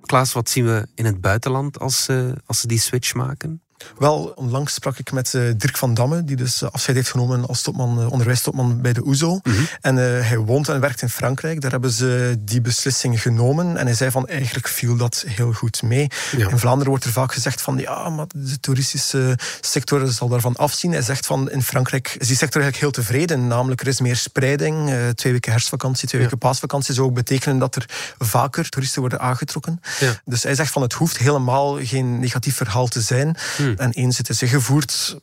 Klaas, 0.00 0.32
wat 0.32 0.50
zien 0.50 0.64
we 0.64 0.86
in 0.94 1.04
het 1.04 1.20
buitenland 1.20 1.78
als, 1.78 2.08
uh, 2.10 2.32
als 2.46 2.60
ze 2.60 2.66
die 2.66 2.78
switch 2.78 3.14
maken? 3.14 3.62
Wel, 3.98 4.32
onlangs 4.34 4.74
sprak 4.74 4.98
ik 4.98 5.12
met 5.12 5.32
uh, 5.32 5.52
Dirk 5.56 5.76
van 5.76 5.94
Damme, 5.94 6.24
die 6.24 6.36
dus 6.36 6.62
uh, 6.62 6.68
afscheid 6.70 6.96
heeft 6.96 7.10
genomen 7.10 7.46
als 7.46 7.62
topman, 7.62 8.00
uh, 8.00 8.12
onderwijstopman 8.12 8.80
bij 8.80 8.92
de 8.92 9.06
OESO. 9.06 9.30
Mm 9.30 9.40
-hmm. 9.42 9.66
En 9.80 9.96
hij 9.96 10.38
woont 10.38 10.68
en 10.68 10.80
werkt 10.80 11.02
in 11.02 11.08
Frankrijk. 11.08 11.60
Daar 11.60 11.70
hebben 11.70 11.90
ze 11.90 12.36
die 12.38 12.60
beslissing 12.60 13.22
genomen. 13.22 13.76
En 13.76 13.86
hij 13.86 13.94
zei 13.94 14.10
van, 14.10 14.26
eigenlijk 14.26 14.68
viel 14.68 14.96
dat 14.96 15.24
heel 15.26 15.52
goed 15.52 15.82
mee. 15.82 16.08
Ja. 16.36 16.48
In 16.48 16.58
Vlaanderen 16.58 16.88
wordt 16.88 17.04
er 17.04 17.12
vaak 17.12 17.32
gezegd 17.32 17.60
van, 17.60 17.78
ja, 17.78 18.08
maar 18.08 18.26
de 18.34 18.60
toeristische 18.60 19.38
sector 19.60 20.08
zal 20.08 20.28
daarvan 20.28 20.56
afzien. 20.56 20.92
Hij 20.92 21.02
zegt 21.02 21.26
van, 21.26 21.50
in 21.50 21.62
Frankrijk 21.62 22.16
is 22.18 22.26
die 22.26 22.36
sector 22.36 22.62
eigenlijk 22.62 22.94
heel 22.94 23.04
tevreden. 23.04 23.46
Namelijk, 23.46 23.80
er 23.80 23.86
is 23.86 24.00
meer 24.00 24.16
spreiding. 24.16 24.92
twee 25.14 25.32
weken 25.32 25.50
herfstvakantie, 25.50 26.08
twee 26.08 26.20
ja. 26.20 26.26
weken 26.26 26.46
paasvakantie 26.48 26.94
zou 26.94 27.06
ook 27.06 27.14
betekenen 27.14 27.58
dat 27.58 27.76
er 27.76 27.84
vaker 28.18 28.68
toeristen 28.68 29.00
worden 29.00 29.20
aangetrokken. 29.20 29.80
Ja. 30.00 30.20
Dus 30.24 30.42
hij 30.42 30.54
zegt 30.54 30.72
van, 30.72 30.82
het 30.82 30.92
hoeft 30.92 31.18
helemaal 31.18 31.78
geen 31.80 32.18
negatief 32.18 32.56
verhaal 32.56 32.86
te 32.86 33.00
zijn. 33.00 33.36
Mm. 33.58 33.67
En 33.76 33.92
eens 33.92 34.18
het 34.18 34.28
is 34.28 34.42
ingevoerd, 34.42 35.18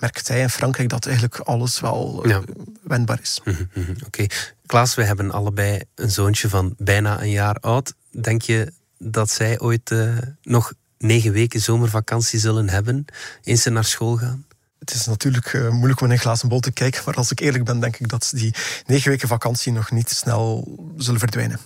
merkt 0.00 0.28
hij 0.28 0.40
in 0.40 0.50
Frankrijk 0.50 0.88
dat 0.88 1.06
eigenlijk 1.06 1.38
alles 1.38 1.80
wel 1.80 2.28
ja. 2.28 2.42
wendbaar 2.82 3.18
is. 3.22 3.40
Mm 3.44 3.54
-hmm, 3.72 3.90
Oké. 3.90 4.06
Okay. 4.06 4.30
Klaas, 4.66 4.94
we 4.94 5.04
hebben 5.04 5.30
allebei 5.30 5.80
een 5.94 6.10
zoontje 6.10 6.48
van 6.48 6.74
bijna 6.78 7.22
een 7.22 7.30
jaar 7.30 7.56
oud. 7.60 7.94
Denk 8.20 8.42
je 8.42 8.72
dat 8.98 9.30
zij 9.30 9.60
ooit 9.60 9.90
uh, 9.90 10.16
nog 10.42 10.72
negen 10.98 11.32
weken 11.32 11.60
zomervakantie 11.60 12.38
zullen 12.38 12.68
hebben, 12.68 13.04
eens 13.42 13.62
ze 13.62 13.70
naar 13.70 13.84
school 13.84 14.16
gaan? 14.16 14.46
Het 14.78 14.94
is 14.94 15.06
natuurlijk 15.06 15.52
uh, 15.52 15.70
moeilijk 15.70 16.00
om 16.00 16.06
in 16.06 16.12
een 16.12 16.18
glazen 16.18 16.48
bol 16.48 16.60
te 16.60 16.72
kijken, 16.72 17.02
maar 17.06 17.14
als 17.14 17.30
ik 17.30 17.40
eerlijk 17.40 17.64
ben, 17.64 17.80
denk 17.80 17.96
ik 17.96 18.08
dat 18.08 18.30
die 18.34 18.54
negen 18.86 19.10
weken 19.10 19.28
vakantie 19.28 19.72
nog 19.72 19.90
niet 19.90 20.10
snel 20.10 20.76
zullen 20.96 21.20
verdwijnen. 21.20 21.58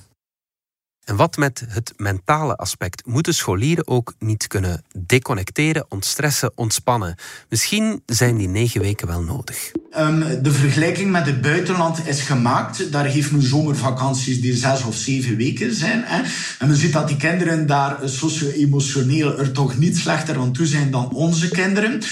En 1.04 1.16
wat 1.16 1.36
met 1.36 1.64
het 1.68 1.92
mentale 1.96 2.56
aspect? 2.56 3.06
Moeten 3.06 3.34
scholieren 3.34 3.86
ook 3.86 4.14
niet 4.18 4.46
kunnen 4.46 4.84
deconnecteren, 4.98 5.84
ontstressen, 5.88 6.52
ontspannen? 6.54 7.14
Misschien 7.48 8.02
zijn 8.06 8.36
die 8.36 8.48
negen 8.48 8.80
weken 8.80 9.06
wel 9.06 9.22
nodig. 9.22 9.72
Um, 9.98 10.42
de 10.42 10.52
vergelijking 10.52 11.10
met 11.10 11.26
het 11.26 11.40
buitenland 11.40 12.06
is 12.06 12.20
gemaakt. 12.20 12.92
Daar 12.92 13.04
heeft 13.04 13.32
nu 13.32 13.40
zomervakanties 13.40 14.40
die 14.40 14.56
zes 14.56 14.82
of 14.82 14.96
zeven 14.96 15.36
weken 15.36 15.74
zijn. 15.74 16.02
Hè? 16.04 16.22
En 16.58 16.68
men 16.68 16.76
ziet 16.76 16.92
dat 16.92 17.08
die 17.08 17.16
kinderen 17.16 17.66
daar 17.66 17.98
socio-emotioneel 18.04 19.38
er 19.38 19.52
toch 19.52 19.78
niet 19.78 19.96
slechter 19.96 20.38
aan 20.38 20.52
toe 20.52 20.66
zijn 20.66 20.90
dan 20.90 21.12
onze 21.12 21.48
kinderen. 21.48 22.02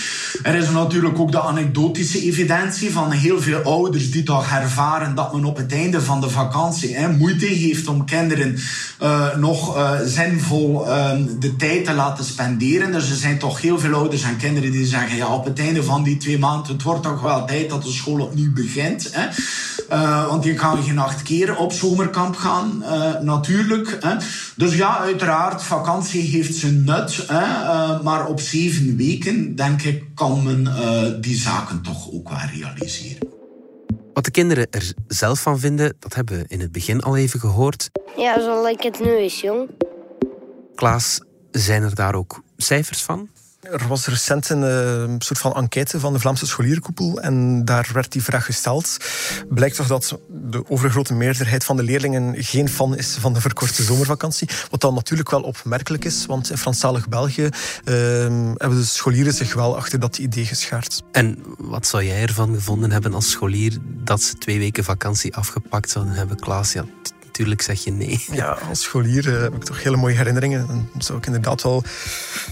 Er 0.43 0.55
is 0.55 0.71
natuurlijk 0.71 1.19
ook 1.19 1.33
de 1.33 1.43
anekdotische 1.43 2.23
evidentie 2.23 2.93
van 2.93 3.11
heel 3.11 3.41
veel 3.41 3.63
ouders 3.63 4.11
die 4.11 4.23
toch 4.23 4.51
ervaren 4.51 5.15
dat 5.15 5.35
men 5.35 5.45
op 5.45 5.57
het 5.57 5.73
einde 5.73 6.01
van 6.01 6.21
de 6.21 6.31
vakantie 6.31 6.97
hè, 6.97 7.09
moeite 7.09 7.47
heeft 7.47 7.89
om 7.89 8.05
kinderen 8.05 8.59
uh, 9.03 9.37
nog 9.37 9.77
uh, 9.77 9.93
zinvol 10.05 10.89
uh, 10.89 11.11
de 11.39 11.57
tijd 11.57 11.85
te 11.85 11.93
laten 11.93 12.25
spenderen. 12.25 12.93
Dus 12.93 13.11
er 13.11 13.17
zijn 13.17 13.39
toch 13.39 13.61
heel 13.61 13.79
veel 13.79 13.95
ouders 13.95 14.23
en 14.23 14.37
kinderen 14.37 14.73
die 14.73 14.87
zeggen: 14.87 15.17
ja, 15.17 15.35
op 15.35 15.45
het 15.45 15.59
einde 15.59 15.83
van 15.83 16.03
die 16.03 16.17
twee 16.17 16.39
maanden, 16.39 16.73
het 16.73 16.83
wordt 16.83 17.03
toch 17.03 17.21
wel 17.21 17.47
tijd 17.47 17.71
dat 17.71 17.83
de 17.83 17.91
school 17.91 18.21
opnieuw 18.21 18.53
begint. 18.53 19.11
Hè? 19.13 19.29
want 20.27 20.45
je 20.45 20.55
kan 20.55 20.83
geen 20.83 20.99
acht 20.99 21.23
keer 21.23 21.57
op 21.57 21.73
zomerkamp 21.73 22.37
gaan, 22.37 22.85
natuurlijk. 23.23 23.99
Hè? 24.01 24.15
Dus 24.57 24.75
ja, 24.75 24.99
uiteraard, 24.99 25.63
vakantie 25.63 26.23
heeft 26.23 26.55
zijn 26.55 26.85
nut. 26.85 27.25
Hè? 27.27 28.03
maar 28.03 28.27
op 28.27 28.41
zeven 28.41 28.97
weken, 28.97 29.57
denk 29.57 29.83
ik, 29.83 30.05
kan 30.15 30.43
men 30.43 30.69
die 31.21 31.37
zaken 31.37 31.83
toch 31.83 32.13
ook 32.13 32.29
wel 32.29 32.39
realiseren. 32.55 33.40
Wat 34.15 34.25
de 34.25 34.31
kinderen 34.31 34.67
er 34.71 34.93
zelf 35.07 35.41
van 35.41 35.59
vinden, 35.59 35.97
dat 35.99 36.15
hebben 36.15 36.39
we 36.39 36.45
in 36.49 36.61
het 36.61 36.73
begin 36.73 37.01
al 37.01 37.17
even 37.17 37.41
gehoord. 37.41 37.91
Ja, 38.17 38.41
zo 38.41 38.63
lijkt 38.63 38.83
het 38.83 39.01
nu 39.01 39.11
is, 39.11 39.41
jong. 39.41 39.71
Klaas, 40.75 41.21
zijn 41.51 41.83
er 41.83 41.95
daar 41.95 42.15
ook 42.15 42.43
cijfers 42.57 43.03
van? 43.03 43.29
Er 43.61 43.89
was 43.89 44.07
recent 44.07 44.49
een 44.49 44.63
uh, 44.63 45.15
soort 45.19 45.39
van 45.39 45.55
enquête 45.55 46.01
van 46.01 46.13
de 46.13 46.19
Vlaamse 46.19 46.47
scholierenkoepel 46.47 47.21
en 47.21 47.65
daar 47.65 47.91
werd 47.93 48.13
die 48.13 48.23
vraag 48.23 48.45
gesteld. 48.45 48.97
Blijkt 49.49 49.77
toch 49.77 49.87
dat 49.87 50.19
de 50.29 50.71
overgrote 50.71 51.15
meerderheid 51.15 51.65
van 51.65 51.77
de 51.77 51.83
leerlingen 51.83 52.35
geen 52.45 52.69
fan 52.69 52.97
is 52.97 53.17
van 53.21 53.33
de 53.33 53.41
verkorte 53.41 53.83
zomervakantie. 53.83 54.49
Wat 54.71 54.81
dan 54.81 54.95
natuurlijk 54.95 55.31
wel 55.31 55.43
opmerkelijk 55.43 56.05
is, 56.05 56.27
want 56.27 56.51
in 56.51 56.59
Franstalig 56.59 57.09
België 57.09 57.43
uh, 57.43 57.51
hebben 58.55 58.79
de 58.79 58.85
scholieren 58.85 59.35
zich 59.35 59.55
wel 59.55 59.77
achter 59.77 60.01
dat 60.01 60.19
idee 60.19 60.45
geschaard. 60.45 61.03
En 61.13 61.39
wat 61.59 61.87
zou 61.87 62.05
jij 62.05 62.23
ervan 62.23 62.55
gevonden 62.55 62.91
hebben 62.91 63.15
als 63.15 63.31
scholier 63.31 63.79
dat 63.83 64.23
ze 64.23 64.35
twee 64.35 64.59
weken 64.59 64.85
vakantie 64.85 65.37
afgepakt 65.37 65.91
zouden 65.91 66.15
hebben, 66.15 66.37
Klaas? 66.37 66.73
Ja, 66.73 66.85
natuurlijk 67.31 67.63
zeg 67.63 67.85
je 67.85 67.93
nee. 67.93 68.25
Ja, 68.33 68.59
als 68.69 68.83
scholier 68.83 69.27
uh, 69.27 69.41
heb 69.41 69.55
ik 69.55 69.65
toch 69.65 69.83
hele 69.83 69.97
mooie 69.97 70.17
herinneringen. 70.17 70.67
Dan 70.67 70.87
zou 70.99 71.19
ik 71.19 71.27
inderdaad 71.27 71.63
wel 71.63 71.83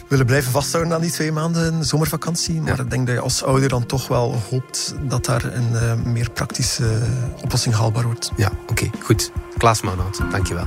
willen 0.09 0.27
blijven 0.27 0.53
vasthouden 0.53 0.95
aan 0.95 1.01
die 1.01 1.11
twee 1.11 1.33
maanden 1.33 1.85
zomervakantie. 1.85 2.61
Maar 2.61 2.77
ja. 2.77 2.83
ik 2.83 2.91
denk 2.91 3.07
dat 3.07 3.17
je 3.17 3.23
als 3.23 3.43
ouder 3.43 3.69
dan 3.69 3.87
toch 3.87 4.09
wel 4.09 4.43
hoopt 4.51 4.95
dat 5.03 5.25
daar 5.25 5.45
een 5.45 5.73
uh, 5.73 5.95
meer 6.05 6.31
praktische 6.31 6.99
oplossing 7.43 7.75
haalbaar 7.75 8.05
wordt. 8.05 8.31
Ja, 8.37 8.53
oké, 8.63 8.71
okay, 8.71 8.91
goed. 9.03 9.33
Klaas 9.57 9.83
Maanhout, 9.83 10.21
dankjewel. 10.31 10.67